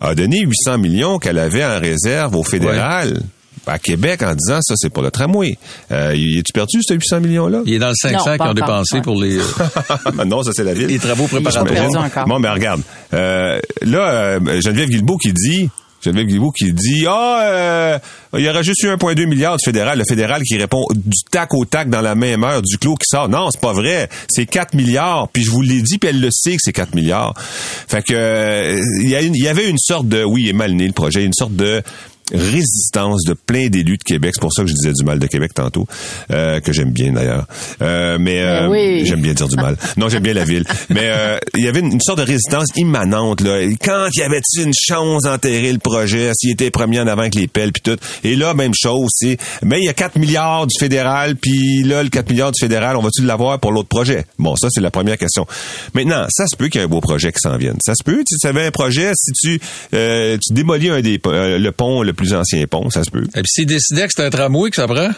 a 0.00 0.14
donné 0.14 0.40
800 0.40 0.76
millions 0.78 1.18
qu'elle 1.18 1.38
avait 1.38 1.64
en 1.64 1.78
réserve 1.80 2.34
au 2.36 2.42
fédéral. 2.42 3.22
À 3.66 3.78
Québec, 3.78 4.22
en 4.22 4.34
disant 4.34 4.58
ça, 4.60 4.74
c'est 4.76 4.90
pour 4.90 5.02
le 5.02 5.10
tramway. 5.10 5.56
Euh, 5.92 6.14
y 6.16 6.38
es-tu 6.38 6.52
perdu, 6.52 6.80
ce 6.82 6.94
800 6.94 7.20
millions-là? 7.20 7.62
Il 7.64 7.74
est 7.74 7.78
dans 7.78 7.88
le 7.88 7.94
500 7.94 8.16
Non, 8.18 8.24
pas 8.24 8.38
qu'ils 8.38 8.50
ont 8.50 8.54
dépensé 8.54 9.00
pour 9.02 9.22
les... 9.22 9.38
non, 10.26 10.42
ça, 10.42 10.50
c'est 10.52 10.64
la 10.64 10.74
ville. 10.74 10.88
Les 10.88 10.98
travaux 10.98 11.26
préparatoires. 11.28 12.26
Bon, 12.26 12.38
mais 12.40 12.48
regarde. 12.48 12.82
Euh, 13.14 13.60
là, 13.82 14.10
euh, 14.10 14.60
Geneviève 14.60 14.88
Guilbeault 14.88 15.18
qui 15.18 15.32
dit... 15.32 15.68
Geneviève 16.04 16.26
Guilbeault 16.26 16.50
qui 16.50 16.72
dit 16.72 17.04
ah 17.06 17.42
euh, 17.42 17.98
il 18.36 18.40
y 18.40 18.48
aurait 18.48 18.64
juste 18.64 18.82
eu 18.82 18.88
1,2 18.88 19.26
milliard 19.26 19.56
du 19.56 19.64
fédéral 19.64 19.98
le 19.98 20.04
fédéral 20.04 20.42
qui 20.42 20.56
répond 20.56 20.84
du 20.92 21.18
tac 21.30 21.54
au 21.54 21.64
tac 21.64 21.88
dans 21.88 22.00
la 22.00 22.14
même 22.14 22.42
heure 22.42 22.60
du 22.60 22.76
clos 22.76 22.96
qui 22.96 23.06
sort 23.06 23.28
non 23.28 23.50
c'est 23.52 23.60
pas 23.60 23.72
vrai 23.72 24.08
c'est 24.28 24.46
4 24.46 24.74
milliards 24.74 25.28
puis 25.28 25.44
je 25.44 25.50
vous 25.50 25.62
l'ai 25.62 25.80
dit 25.80 25.98
puis 25.98 26.10
elle 26.10 26.20
le 26.20 26.30
sait 26.32 26.52
que 26.52 26.60
c'est 26.60 26.72
4 26.72 26.96
milliards 26.96 27.34
fait 27.38 28.02
que 28.02 28.14
euh, 28.14 28.80
il 29.00 29.10
y, 29.10 29.42
y 29.42 29.48
avait 29.48 29.68
une 29.68 29.78
sorte 29.78 30.08
de 30.08 30.24
oui 30.24 30.42
il 30.42 30.48
est 30.48 30.54
mal 30.54 30.72
né 30.72 30.86
le 30.86 30.92
projet 30.92 31.24
une 31.24 31.34
sorte 31.34 31.54
de 31.54 31.82
résistance 32.32 33.24
de 33.24 33.34
plein 33.34 33.68
d'élus 33.68 33.98
de 33.98 34.02
Québec. 34.04 34.32
C'est 34.34 34.40
pour 34.40 34.52
ça 34.52 34.62
que 34.62 34.68
je 34.68 34.74
disais 34.74 34.92
du 34.92 35.04
mal 35.04 35.18
de 35.18 35.26
Québec 35.26 35.52
tantôt, 35.54 35.86
euh, 36.30 36.60
que 36.60 36.72
j'aime 36.72 36.90
bien 36.90 37.12
d'ailleurs. 37.12 37.46
Euh, 37.80 38.18
mais 38.20 38.40
euh, 38.40 38.62
Ben 38.62 38.68
oui. 38.70 39.06
j'aime 39.06 39.20
bien 39.20 39.34
dire 39.34 39.48
du 39.48 39.56
mal. 39.56 39.76
Non, 39.96 40.08
j'aime 40.08 40.22
bien 40.22 40.34
la 40.34 40.44
ville. 40.44 40.64
Mais 40.90 41.04
euh, 41.04 41.38
il 41.56 41.64
y 41.64 41.68
avait 41.68 41.80
une, 41.80 41.92
une 41.92 42.00
sorte 42.00 42.18
de 42.18 42.24
résistance 42.24 42.68
immanente. 42.76 43.40
Là. 43.40 43.60
Quand 43.82 44.08
il 44.14 44.20
y 44.20 44.22
avait 44.22 44.40
une 44.58 44.72
chance 44.74 45.22
d'enterrer 45.22 45.72
le 45.72 45.78
projet, 45.78 46.32
s'il 46.34 46.52
était 46.52 46.70
premier 46.70 47.00
en 47.00 47.06
avant 47.06 47.22
avec 47.22 47.34
les 47.34 47.48
pelles 47.48 47.72
puis 47.72 47.82
tout? 47.82 47.98
Et 48.24 48.36
là, 48.36 48.54
même 48.54 48.72
chose, 48.74 49.08
c'est 49.12 49.36
mais 49.62 49.78
il 49.78 49.84
y 49.84 49.88
a 49.88 49.94
4 49.94 50.18
milliards 50.18 50.66
du 50.66 50.74
fédéral, 50.78 51.36
puis 51.36 51.82
là, 51.82 52.02
le 52.02 52.08
4 52.08 52.30
milliards 52.30 52.52
du 52.52 52.60
fédéral, 52.60 52.96
on 52.96 53.02
va-tu 53.02 53.22
l'avoir 53.22 53.58
pour 53.58 53.72
l'autre 53.72 53.88
projet? 53.88 54.24
Bon, 54.38 54.56
ça, 54.56 54.68
c'est 54.70 54.80
la 54.80 54.90
première 54.90 55.18
question. 55.18 55.46
Maintenant, 55.94 56.26
ça 56.30 56.46
se 56.46 56.56
peut 56.56 56.68
qu'il 56.68 56.80
y 56.80 56.82
ait 56.82 56.86
un 56.86 56.88
beau 56.88 57.00
projet 57.00 57.32
qui 57.32 57.40
s'en 57.40 57.56
vienne. 57.56 57.76
Ça 57.84 57.94
se 57.94 58.04
peut, 58.04 58.22
tu 58.26 58.36
savais 58.38 58.66
un 58.66 58.70
projet, 58.70 59.12
si 59.14 59.32
tu, 59.32 59.60
euh, 59.94 60.36
tu 60.36 60.54
démolis 60.54 60.90
un 60.90 61.00
des 61.00 61.20
euh, 61.26 61.58
le 61.58 61.72
pont, 61.72 62.02
le 62.02 62.12
plus 62.12 62.21
ancien 62.34 62.64
pont, 62.66 62.88
ça 62.90 63.04
se 63.04 63.10
peut. 63.10 63.24
Et 63.34 63.42
puis 63.42 63.48
s'ils 63.48 63.66
décidaient 63.66 64.02
que 64.06 64.12
c'était 64.14 64.26
un 64.26 64.30
tramway 64.30 64.70
que 64.70 64.76
ça 64.76 64.86
prend, 64.86 65.10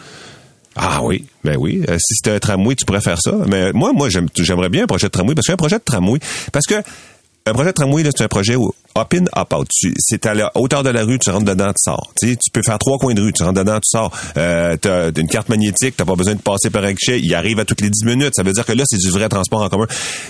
Ah 0.77 1.01
oui, 1.05 1.25
ben 1.45 1.57
oui. 1.57 1.83
Euh, 1.89 1.97
si 1.99 2.15
c'était 2.17 2.33
un 2.33 2.39
tramway, 2.41 2.75
tu 2.75 2.85
pourrais 2.85 3.01
faire 3.01 3.21
ça. 3.21 3.33
Mais 3.47 3.73
moi, 3.73 3.93
moi, 3.93 4.09
j'aime- 4.09 4.29
j'aimerais 4.37 4.69
bien 4.71 4.85
un 4.85 4.87
projet 4.87 5.07
de 5.07 5.13
tramway 5.13 5.35
parce 5.35 5.47
qu'un 5.47 5.57
projet 5.57 5.77
de 5.79 5.85
tramway, 5.85 6.19
parce 6.53 6.67
que 6.67 6.75
un 7.47 7.53
projet 7.53 7.71
de 7.71 7.75
tramway, 7.75 8.03
là, 8.03 8.11
c'est 8.17 8.25
un 8.25 8.29
projet 8.29 8.57
où 8.57 8.73
up 8.97 9.13
in, 9.13 9.25
up 9.39 9.53
out. 9.53 9.67
Tu- 9.71 9.93
C'est 9.99 10.25
à 10.25 10.33
la 10.33 10.51
hauteur 10.55 10.83
de 10.83 10.89
la 10.89 11.05
rue, 11.05 11.19
tu 11.19 11.29
rentres 11.29 11.45
dedans, 11.45 11.67
tu 11.67 11.75
sors. 11.83 12.11
Tu, 12.19 12.29
sais, 12.31 12.37
tu 12.37 12.51
peux 12.51 12.63
faire 12.63 12.79
trois 12.79 12.97
coins 12.97 13.13
de 13.13 13.21
rue, 13.21 13.35
tu 13.35 13.43
rentres 13.43 13.59
dedans, 13.59 13.75
tu 13.81 13.91
sors. 13.91 14.11
Euh, 14.39 14.79
t'as 14.81 15.11
une 15.15 15.29
carte 15.29 15.51
magnétique, 15.51 15.95
t'as 15.95 16.07
pas 16.07 16.15
besoin 16.15 16.37
de 16.37 16.41
passer 16.41 16.71
par 16.71 16.85
un 16.85 16.93
guichet. 16.93 17.21
Il 17.21 17.35
arrive 17.35 17.59
à 17.61 17.67
toutes 17.67 17.83
les 17.83 17.91
10 17.91 18.07
minutes. 18.07 18.33
Ça 18.35 18.43
veut 18.45 18.53
dire 18.55 18.65
que 18.65 18.73
là, 18.73 18.85
c'est 18.87 18.97
du 18.97 19.11
vrai 19.11 19.29
transport 19.29 19.61
en 19.61 19.69
commun. 19.69 19.87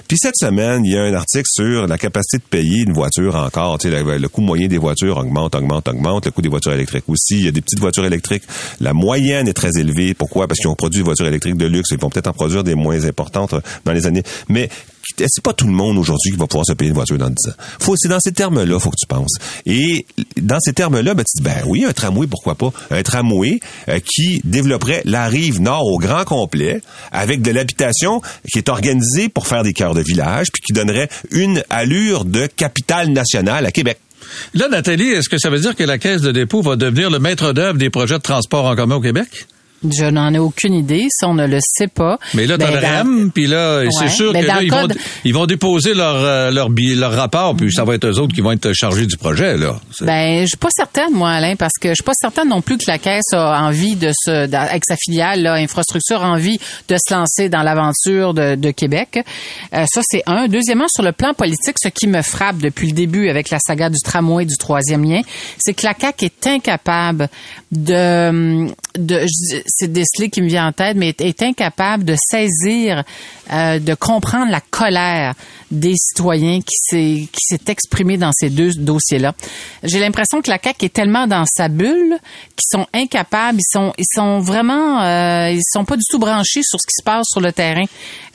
Puis 0.08 0.16
cette 0.18 0.34
semaine, 0.36 0.84
il 0.84 0.92
y 0.92 0.96
a 0.98 1.02
un 1.02 1.14
article 1.14 1.44
sur 1.46 1.86
la 1.86 1.98
capacité 1.98 2.38
de 2.38 2.42
payer 2.50 2.82
une 2.82 2.94
voiture 2.94 3.36
encore. 3.36 3.78
Tu 3.78 3.90
sais, 3.90 4.02
le, 4.02 4.18
le 4.18 4.28
coût 4.28 4.40
moyen 4.40 4.66
des 4.66 4.78
voitures 4.78 5.18
augmente, 5.18 5.54
augmente, 5.54 5.86
augmente. 5.86 6.24
Le 6.24 6.32
coût 6.32 6.42
des 6.42 6.48
voitures 6.48 6.72
électriques 6.72 7.04
aussi. 7.06 7.36
Il 7.38 7.44
y 7.44 7.48
a 7.48 7.52
des 7.52 7.60
petites 7.60 7.78
voitures 7.80 8.06
électriques. 8.06 8.42
La 8.80 8.92
moyenne 8.92 9.46
est 9.46 9.52
très 9.52 9.70
élevée. 9.78 10.14
Pourquoi? 10.14 10.48
Parce 10.48 10.58
qu'ils 10.58 10.68
ont 10.68 10.74
produit 10.74 10.98
des 10.98 11.04
voitures 11.04 11.26
électriques 11.28 11.58
de 11.58 11.66
luxe. 11.66 11.90
Ils 11.92 12.00
vont 12.00 12.10
peut-être 12.10 12.26
en 12.28 12.32
produire 12.32 12.64
des 12.64 12.74
moins 12.74 13.04
importantes 13.04 13.54
dans 13.84 13.92
les 13.92 14.06
années. 14.06 14.24
Mais 14.48 14.68
c'est 15.18 15.42
pas 15.42 15.52
tout 15.52 15.66
le 15.66 15.72
monde 15.72 15.98
aujourd'hui 15.98 16.32
qui 16.32 16.38
va 16.38 16.46
pouvoir 16.46 16.66
se 16.66 16.72
payer 16.72 16.88
une 16.88 16.94
voiture 16.94 17.18
dans 17.18 17.30
10 17.30 17.50
ans. 17.50 17.54
Faut, 17.78 17.94
c'est 17.96 18.08
dans 18.08 18.20
ces 18.20 18.32
termes-là, 18.32 18.78
faut 18.78 18.90
que 18.90 18.96
tu 18.98 19.06
penses. 19.06 19.34
Et 19.66 20.06
dans 20.40 20.58
ces 20.60 20.72
termes-là, 20.72 21.14
ben, 21.14 21.24
tu 21.24 21.42
dis, 21.42 21.42
ben 21.42 21.62
oui, 21.66 21.84
un 21.84 21.92
tramway, 21.92 22.26
pourquoi 22.26 22.54
pas? 22.54 22.72
Un 22.90 23.02
tramway 23.02 23.60
euh, 23.88 24.00
qui 24.00 24.40
développerait 24.44 25.02
la 25.04 25.28
rive 25.28 25.60
nord 25.60 25.86
au 25.86 25.98
grand 25.98 26.24
complet, 26.24 26.82
avec 27.12 27.42
de 27.42 27.50
l'habitation 27.50 28.20
qui 28.50 28.58
est 28.58 28.68
organisée 28.68 29.28
pour 29.28 29.46
faire 29.46 29.62
des 29.62 29.72
cœurs 29.72 29.94
de 29.94 30.02
village, 30.02 30.48
puis 30.52 30.62
qui 30.62 30.72
donnerait 30.72 31.08
une 31.30 31.62
allure 31.70 32.24
de 32.24 32.46
capitale 32.46 33.10
nationale 33.10 33.66
à 33.66 33.72
Québec. 33.72 33.98
Là, 34.54 34.68
Nathalie, 34.68 35.10
est-ce 35.10 35.28
que 35.28 35.38
ça 35.38 35.50
veut 35.50 35.60
dire 35.60 35.76
que 35.76 35.84
la 35.84 35.98
Caisse 35.98 36.22
de 36.22 36.32
dépôt 36.32 36.62
va 36.62 36.76
devenir 36.76 37.10
le 37.10 37.18
maître 37.18 37.52
d'œuvre 37.52 37.78
des 37.78 37.90
projets 37.90 38.18
de 38.18 38.22
transport 38.22 38.64
en 38.64 38.74
commun 38.74 38.96
au 38.96 39.00
Québec? 39.00 39.46
Je 39.90 40.04
n'en 40.06 40.32
ai 40.34 40.38
aucune 40.38 40.74
idée. 40.74 41.06
Ça, 41.10 41.28
on 41.28 41.34
ne 41.34 41.46
le 41.46 41.58
sait 41.60 41.88
pas. 41.88 42.18
Mais 42.34 42.46
là, 42.46 42.56
t'as 42.58 42.70
Ben, 42.70 42.80
le 42.80 42.86
REM, 42.86 43.30
puis 43.32 43.46
là, 43.46 43.80
Ouais, 43.80 43.88
c'est 43.90 44.08
sûr 44.08 44.32
mais 44.32 44.42
que 44.42 44.46
là, 44.46 44.62
ils, 44.62 44.70
vont, 44.70 44.88
ils 45.24 45.34
vont 45.34 45.46
déposer 45.46 45.94
leur, 45.94 46.16
euh, 46.16 46.50
leur, 46.50 46.68
leur 46.70 47.12
rapport, 47.12 47.54
puis 47.56 47.72
ça 47.72 47.84
va 47.84 47.94
être 47.94 48.06
eux 48.06 48.18
autres 48.18 48.34
qui 48.34 48.40
vont 48.40 48.52
être 48.52 48.72
chargés 48.72 49.06
du 49.06 49.16
projet, 49.16 49.56
là. 49.56 49.76
Ben, 50.00 50.42
je 50.42 50.46
suis 50.46 50.56
pas 50.56 50.68
certaine, 50.70 51.12
moi, 51.12 51.30
Alain, 51.30 51.56
parce 51.56 51.74
que 51.80 51.88
je 51.88 51.94
suis 51.94 52.04
pas 52.04 52.12
certaine 52.14 52.48
non 52.48 52.60
plus 52.60 52.78
que 52.78 52.84
la 52.86 52.98
Caisse 52.98 53.32
a 53.32 53.62
envie 53.62 53.96
de 53.96 54.10
se, 54.12 54.54
avec 54.54 54.82
sa 54.86 54.96
filiale, 54.96 55.42
là, 55.42 55.54
Infrastructure, 55.54 56.22
a 56.22 56.30
envie 56.30 56.58
de 56.88 56.96
se 56.96 57.14
lancer 57.14 57.48
dans 57.48 57.62
l'aventure 57.62 58.34
de, 58.34 58.54
de 58.54 58.70
Québec. 58.70 59.20
Euh, 59.74 59.84
ça, 59.92 60.00
c'est 60.04 60.22
un. 60.26 60.48
Deuxièmement, 60.48 60.88
sur 60.88 61.02
le 61.02 61.12
plan 61.12 61.34
politique, 61.34 61.76
ce 61.82 61.88
qui 61.88 62.06
me 62.06 62.22
frappe 62.22 62.58
depuis 62.58 62.88
le 62.88 62.92
début 62.92 63.28
avec 63.28 63.50
la 63.50 63.58
saga 63.58 63.88
du 63.90 63.98
tramway 64.02 64.44
du 64.44 64.56
troisième 64.56 65.04
lien, 65.04 65.20
c'est 65.58 65.74
que 65.74 65.86
la 65.86 65.94
CAQ 65.98 66.24
est 66.26 66.46
incapable 66.46 67.28
de, 67.72 68.66
de 68.98 69.26
c'est 69.74 69.92
Desley 69.92 70.30
qui 70.30 70.40
me 70.40 70.48
vient 70.48 70.68
en 70.68 70.72
tête, 70.72 70.96
mais 70.96 71.14
est, 71.18 71.42
incapable 71.42 72.04
de 72.04 72.14
saisir, 72.16 73.02
euh, 73.52 73.78
de 73.78 73.94
comprendre 73.94 74.50
la 74.50 74.60
colère 74.60 75.34
des 75.70 75.94
citoyens 75.96 76.60
qui 76.60 76.76
s'est 76.80 77.28
qui 77.32 77.40
s'est 77.40 77.60
exprimée 77.68 78.16
dans 78.16 78.30
ces 78.32 78.50
deux 78.50 78.72
dossiers-là. 78.74 79.34
J'ai 79.82 79.98
l'impression 79.98 80.40
que 80.40 80.50
la 80.50 80.58
CAQ 80.62 80.86
est 80.86 80.92
tellement 80.92 81.26
dans 81.26 81.44
sa 81.46 81.68
bulle 81.68 82.16
qu'ils 82.54 82.78
sont 82.78 82.86
incapables, 82.94 83.58
ils 83.58 83.72
sont 83.72 83.92
ils 83.98 84.06
sont 84.14 84.38
vraiment 84.38 85.02
euh, 85.02 85.50
ils 85.50 85.62
sont 85.72 85.84
pas 85.84 85.96
du 85.96 86.04
tout 86.08 86.18
branchés 86.18 86.62
sur 86.62 86.80
ce 86.80 86.86
qui 86.86 86.94
se 86.96 87.02
passe 87.02 87.26
sur 87.28 87.40
le 87.40 87.52
terrain. 87.52 87.84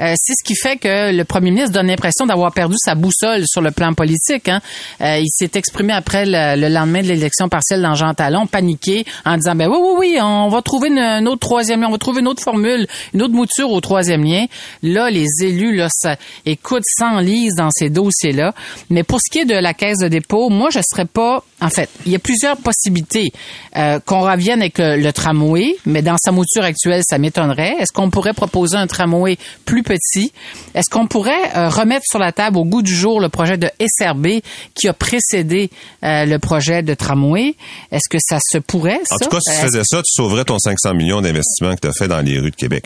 Euh, 0.02 0.16
c'est 0.18 0.34
ce 0.34 0.44
qui 0.44 0.56
fait 0.56 0.78
que 0.78 1.16
le 1.16 1.24
premier 1.24 1.52
ministre 1.52 1.72
donne 1.72 1.88
l'impression 1.88 2.26
d'avoir 2.26 2.52
perdu 2.52 2.76
sa 2.78 2.96
boussole 2.96 3.44
sur 3.48 3.62
le 3.62 3.72
plan 3.72 3.94
politique. 3.94 4.50
Hein. 4.50 4.62
Euh, 5.02 5.20
il 5.20 5.30
s'est 5.30 5.52
exprimé 5.56 5.94
après 5.94 6.26
le, 6.26 6.60
le 6.60 6.68
lendemain 6.68 7.02
de 7.02 7.08
l'élection 7.08 7.48
partielle 7.48 7.82
dans 7.82 7.96
Jean 7.96 8.14
Talon, 8.14 8.48
paniqué, 8.48 9.06
en 9.26 9.38
disant 9.38 9.56
ben 9.56 9.70
oui 9.70 9.78
oui 9.80 9.96
oui, 10.00 10.18
on 10.22 10.50
va 10.50 10.62
trouver 10.62 10.90
une, 10.90 11.19
un 11.20 11.26
autre 11.26 11.40
troisième 11.40 11.82
lien, 11.82 11.88
on 11.88 11.92
va 11.92 11.98
trouver 11.98 12.22
une 12.22 12.28
autre 12.28 12.42
formule, 12.42 12.88
une 13.14 13.22
autre 13.22 13.34
mouture 13.34 13.72
au 13.72 13.82
troisième 13.82 14.24
lien. 14.24 14.46
Là, 14.84 15.10
les 15.10 15.28
élus, 15.42 15.76
là, 15.76 15.88
ça, 15.92 16.16
écoute, 16.46 16.84
s'enlisent 16.86 17.56
dans 17.56 17.70
ces 17.72 17.90
dossiers-là. 17.90 18.54
Mais 18.90 19.04
pour 19.04 19.20
ce 19.20 19.32
qui 19.32 19.40
est 19.40 19.46
de 19.46 19.56
la 19.56 19.74
caisse 19.74 20.00
de 20.00 20.08
dépôt, 20.08 20.50
moi, 20.50 20.70
je 20.72 20.80
serais 20.90 21.06
pas, 21.06 21.44
en 21.62 21.70
fait, 21.70 21.90
il 22.06 22.12
y 22.12 22.16
a 22.16 22.20
plusieurs 22.20 22.58
possibilités. 22.58 23.32
Euh, 23.78 24.00
qu'on 24.06 24.22
revienne 24.22 24.62
avec 24.62 24.80
euh, 24.80 24.98
le 24.98 25.14
tramway, 25.14 25.76
mais 25.86 26.02
dans 26.02 26.16
sa 26.18 26.32
mouture 26.32 26.64
actuelle, 26.64 27.02
ça 27.08 27.18
m'étonnerait. 27.18 27.76
Est-ce 27.80 27.92
qu'on 27.94 28.10
pourrait 28.10 28.34
proposer 28.34 28.78
un 28.78 28.88
tramway 28.88 29.38
plus 29.66 29.84
petit? 29.84 30.32
Est-ce 30.74 30.90
qu'on 30.90 31.08
pourrait 31.08 31.56
euh, 31.56 31.70
remettre 31.70 32.06
sur 32.10 32.20
la 32.20 32.32
table 32.32 32.58
au 32.58 32.66
goût 32.66 32.82
du 32.82 32.96
jour 32.96 33.20
le 33.20 33.30
projet 33.30 33.58
de 33.58 33.70
SRB 33.80 34.42
qui 34.74 34.88
a 34.88 34.94
précédé 34.94 35.70
euh, 36.04 36.26
le 36.26 36.40
projet 36.40 36.82
de 36.82 36.94
tramway? 36.94 37.56
Est-ce 37.92 38.10
que 38.10 38.18
ça 38.20 38.40
se 38.42 38.58
pourrait, 38.58 39.02
ça? 39.04 39.16
En 39.16 39.18
tout 39.20 39.30
cas, 39.30 39.40
si 39.40 39.54
tu 39.54 39.62
faisais 39.62 39.84
ça, 39.84 39.98
tu 39.98 40.12
sauverais 40.14 40.46
ton 40.46 40.58
500 40.58 40.94
millions 40.96 41.09
d'investissements 41.22 41.76
que 41.76 41.82
tu 41.82 41.88
as 41.88 41.94
fait 41.94 42.08
dans 42.08 42.22
les 42.22 42.40
rues 42.40 42.52
de 42.52 42.56
Québec. 42.56 42.86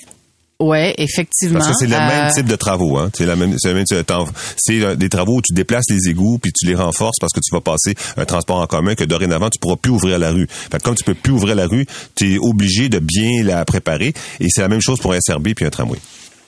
Ouais, 0.60 0.94
effectivement. 0.98 1.60
Parce 1.60 1.72
que 1.72 1.78
c'est 1.80 1.88
le 1.88 1.98
même 1.98 2.28
Euh, 2.28 2.34
type 2.34 2.46
de 2.46 2.56
travaux, 2.56 2.98
hein. 2.98 3.10
C'est 3.18 3.26
la 3.26 3.36
même, 3.36 3.56
c'est 3.58 3.74
même. 3.74 3.84
C'est 3.86 4.96
des 4.96 5.10
travaux 5.10 5.38
où 5.38 5.42
tu 5.42 5.54
déplaces 5.54 5.86
les 5.90 6.10
égouts 6.10 6.38
puis 6.42 6.52
tu 6.54 6.68
les 6.68 6.76
renforces 6.76 7.18
parce 7.20 7.34
que 7.34 7.42
tu 7.44 7.54
vas 7.54 7.60
passer 7.60 7.96
un 8.16 8.24
transport 8.26 8.60
en 8.62 8.68
commun 8.68 8.96
que 8.96 9.04
dorénavant 9.04 9.50
tu 9.50 9.60
pourras 9.60 9.76
plus 9.76 9.92
ouvrir 9.92 10.20
la 10.20 10.32
rue. 10.32 10.48
Fait 10.50 10.78
que 10.78 10.84
comme 10.84 10.96
tu 10.96 11.04
peux 11.04 11.16
plus 11.16 11.34
ouvrir 11.34 11.56
la 11.56 11.66
rue, 11.68 11.86
tu 12.16 12.36
es 12.36 12.38
obligé 12.40 12.88
de 12.88 13.00
bien 13.00 13.44
la 13.44 13.66
préparer 13.66 14.14
et 14.40 14.48
c'est 14.50 14.62
la 14.62 14.70
même 14.70 14.82
chose 14.82 15.00
pour 15.00 15.12
un 15.14 15.20
SRB 15.20 15.50
puis 15.56 15.66
un 15.66 15.70
tramway. 15.70 16.00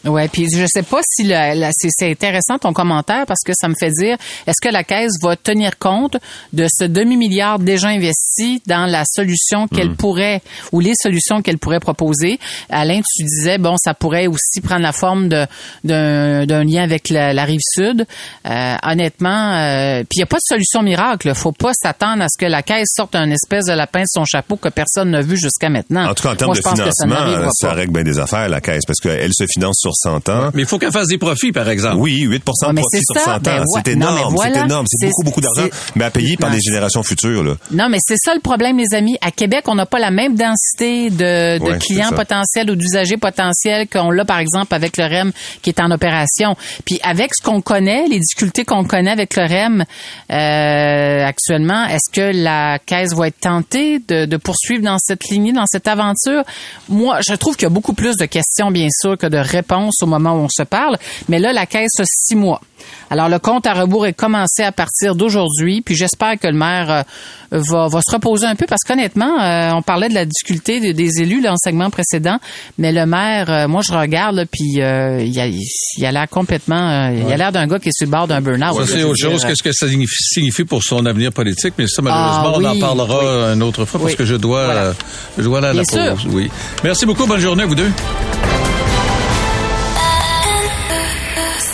Ouais, 0.06 0.28
puis 0.28 0.48
je 0.56 0.66
sais 0.68 0.84
pas 0.84 1.00
si 1.10 1.24
la, 1.24 1.56
la- 1.56 1.72
c'est, 1.74 2.10
intéressant 2.10 2.58
ton 2.60 2.74
commentaire 2.74 3.26
parce 3.28 3.42
que 3.46 3.54
ça 3.56 3.68
me 3.68 3.74
fait 3.80 3.90
dire 3.92 4.18
est-ce 4.46 4.62
que 4.62 4.72
la 4.72 4.84
caisse 4.84 5.14
va 5.22 5.36
tenir 5.36 5.78
compte 5.80 6.18
de 6.54 6.68
ce 6.72 6.86
demi 6.86 7.18
milliard 7.18 7.60
déjà 7.60 7.88
investi 7.90 8.62
dans 8.68 8.86
la 8.86 9.04
solution 9.06 9.68
qu'elle 9.68 9.90
Hmm. 9.92 9.96
pourrait 9.96 10.42
ou 10.72 10.80
les 10.80 10.94
solutions 11.02 11.42
qu'elle 11.42 11.58
pourrait 11.58 11.80
proposer? 11.80 12.40
Alain, 12.70 13.02
tu 13.16 13.24
disais 13.24 13.58
bon, 13.58 13.76
ça 13.78 13.94
pourrait 13.94 14.28
aussi 14.28 14.62
prendre 14.62 14.82
la 14.82 14.92
forme 14.92 15.30
de 15.30 15.46
d'un, 15.84 16.64
lien 16.64 16.84
avec 16.84 17.10
la, 17.10 17.34
la 17.34 17.46
rive 17.46 17.60
sud. 17.62 18.06
Euh, 18.48 18.76
honnêtement, 18.84 19.54
euh, 19.56 20.00
puis 20.02 20.18
il 20.18 20.20
y 20.20 20.24
a 20.24 20.28
pas 20.28 20.38
de 20.38 20.42
solution 20.48 20.82
miracle. 20.82 21.34
Faut 21.36 21.52
pas 21.52 21.72
s'attendre 21.74 22.24
à 22.24 22.28
ce 22.30 22.38
que 22.38 22.50
la 22.50 22.62
caisse 22.64 22.90
sorte 22.96 23.16
un 23.16 23.30
espèce 23.32 23.66
de 23.66 23.74
lapin 23.74 24.02
de 24.02 24.08
son 24.10 24.26
chapeau 24.26 24.56
que 24.58 24.70
personne 24.70 25.12
n'a 25.12 25.22
vu 25.22 25.38
jusqu'à 25.38 25.70
maintenant. 25.70 26.10
En 26.10 26.14
tout 26.14 26.24
cas, 26.24 26.32
en 26.34 26.36
termes 26.36 26.50
Moi, 26.50 26.58
de 26.58 26.62
ça 26.62 26.72
financement, 26.74 27.50
ça 27.54 27.68
pas. 27.70 27.74
règle 27.74 27.94
bien 27.94 28.04
des 28.04 28.20
affaires, 28.20 28.50
la 28.50 28.62
caisse, 28.62 28.84
parce 28.86 29.00
qu'elle 29.00 29.32
se 29.34 29.46
finance 29.48 29.78
sur 29.80 29.95
100 29.96 30.30
ans. 30.30 30.50
Mais 30.54 30.62
il 30.64 30.68
faut 30.68 30.78
qu'elle 30.78 30.92
fasse 30.92 31.08
des 31.08 31.18
profits, 31.18 31.52
par 31.52 31.68
exemple. 31.70 31.98
Oui, 31.98 32.26
8% 32.26 32.28
de 32.28 32.32
Ouais, 32.68 32.74
mais 32.74 32.82
profit 32.82 32.98
c'est 32.98 33.14
sur 33.14 33.16
ça, 33.22 33.26
100 33.26 33.32
ans. 33.36 33.40
ben 33.44 33.60
ouais. 33.60 33.82
c'est 33.86 33.92
énorme, 33.94 34.34
voilà. 34.36 34.54
c'est 34.54 34.66
énorme. 34.66 34.86
C'est 34.88 35.06
beaucoup, 35.08 35.24
beaucoup 35.24 35.42
d'argent, 35.42 35.68
mais 35.96 36.06
à 36.06 36.12
payer 36.12 36.38
par 36.38 36.50
Non, 36.50 36.56
les 36.56 36.62
générations 36.62 37.04
futures, 37.04 37.44
là. 37.44 37.56
Non, 37.72 37.90
mais 37.90 37.98
c'est 38.02 38.18
ça 38.18 38.34
le 38.34 38.42
problème, 38.42 38.78
les 38.78 38.94
amis. 38.96 39.18
À 39.22 39.32
Québec, 39.32 39.64
on 39.68 39.76
n'a 39.76 39.86
pas 39.86 40.00
la 40.00 40.12
même 40.12 40.36
densité 40.36 41.10
de, 41.10 41.58
de 41.60 41.64
Ouais, 41.64 41.78
clients 41.80 42.12
potentiels 42.12 42.70
ou 42.70 42.76
d'usagers 42.76 43.18
potentiels 43.18 43.88
qu'on 43.88 44.12
l'a, 44.12 44.26
par 44.26 44.40
exemple, 44.40 44.74
avec 44.76 44.98
le 44.98 45.06
REM 45.06 45.32
qui 45.62 45.70
est 45.70 45.80
en 45.80 45.90
opération. 45.92 46.56
Puis 46.86 47.00
avec 47.04 47.32
ce 47.36 47.44
qu'on 47.44 47.62
connaît, 47.62 48.08
les 48.08 48.20
difficultés 48.20 48.66
qu'on 48.66 48.84
connaît 48.84 49.12
avec 49.12 49.36
le 49.36 49.44
REM 49.44 49.86
euh, 50.32 51.26
actuellement, 51.26 51.86
est-ce 51.86 52.12
que 52.12 52.32
la 52.36 52.80
Caisse 52.86 53.14
va 53.14 53.28
être 53.28 53.40
tentée 53.40 54.00
de, 54.08 54.26
de 54.26 54.38
poursuivre 54.38 54.84
dans 54.84 54.98
cette 55.00 55.26
lignée, 55.30 55.54
dans 55.54 55.66
cette 55.66 55.88
aventure? 55.88 56.44
Moi, 56.90 57.20
je 57.28 57.34
trouve 57.36 57.56
qu'il 57.56 57.64
y 57.64 57.72
a 57.72 57.74
beaucoup 57.74 57.94
plus 57.94 58.16
de 58.18 58.26
questions, 58.26 58.72
bien 58.72 58.88
sûr, 58.92 59.18
que 59.18 59.28
de 59.28 59.38
réponses 59.38 59.66
au 60.02 60.06
moment 60.06 60.34
où 60.34 60.40
on 60.44 60.50
se 60.50 60.64
parle. 60.64 60.98
Mais 61.30 61.40
là, 61.40 61.54
la 61.54 61.66
Caisse 61.66 62.00
a 62.00 62.04
six 62.06 62.36
mois. 62.36 62.62
Alors, 63.10 63.30
le 63.30 63.40
compte 63.40 63.66
à 63.68 63.74
rebours 63.74 64.06
est 64.06 64.14
commencé 64.14 64.62
à 64.64 64.72
partir 64.72 65.16
d'aujourd'hui, 65.16 65.82
puis 65.82 65.96
j'espère 65.96 66.38
que 66.40 66.48
le 66.48 66.54
maire 66.54 66.90
euh, 66.92 67.04
va, 67.52 67.88
va 67.88 68.00
se 68.06 68.12
reposer 68.14 68.46
un 68.46 68.56
peu, 68.56 68.66
parce 68.68 68.84
qu'honnêtement, 68.84 69.42
euh, 69.42 69.72
on 69.74 69.82
parlait 69.82 70.10
de 70.10 70.14
la 70.14 70.26
difficulté 70.26 70.80
de- 70.80 70.92
des 70.92 71.22
élus 71.22 71.42
dans 71.42 71.52
le 71.52 71.58
segment 71.64 71.90
précédent, 71.90 72.38
mais 72.78 72.92
le 72.92 73.06
maire, 73.06 73.50
euh, 73.50 73.68
moi, 73.68 73.82
je 73.84 73.92
regarde, 73.94 74.36
là, 74.36 74.46
puis 74.46 74.82
euh, 74.82 75.22
il 75.24 75.40
a 75.40 75.48
il 75.48 76.06
a 76.06 76.12
l'air 76.12 76.28
complètement... 76.30 77.10
Il 77.10 77.32
a 77.32 77.38
l'air 77.38 77.52
d'un 77.52 77.66
gars 77.68 77.80
qui 77.80 77.90
est 77.90 77.94
sur 77.96 78.06
le 78.06 78.12
bord 78.12 78.28
d'un 78.28 78.42
burn-out. 78.42 78.74
Ça, 78.76 78.80
là, 78.82 78.88
c'est 78.88 79.04
autre 79.04 79.18
chose 79.20 79.46
que 79.46 79.56
ce 79.56 79.64
que 79.64 79.72
ça 79.72 79.88
signifie, 79.88 80.66
pour 80.66 80.84
son 80.84 81.06
avenir 81.06 81.32
politique, 81.32 81.74
mais 81.78 81.88
ça, 81.88 82.02
malheureusement, 82.02 82.52
Ah, 82.56 82.60
on 82.60 82.66
en 82.66 82.74
oui, 82.74 82.80
parlera 82.80 83.54
une 83.54 83.64
autre 83.64 83.86
fois 83.86 84.00
parce 84.02 84.16
que 84.16 84.26
je 84.26 84.36
dois, 84.36 84.66
Voilà. 84.66 84.94
je 85.38 85.44
dois 85.44 85.58
aller 85.60 85.68
à 85.68 85.74
la 85.74 85.84
Bien 85.84 86.12
pause. 86.14 86.22
sûr. 86.22 86.32
Oui. 86.34 86.50
Merci 86.84 87.06
beaucoup. 87.06 87.26
Bonne 87.26 87.40
journée 87.40 87.64
à 87.64 87.66
vous 87.66 87.76
deux. 87.76 87.92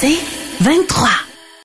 C'est 0.01 0.17
23. 0.61 1.30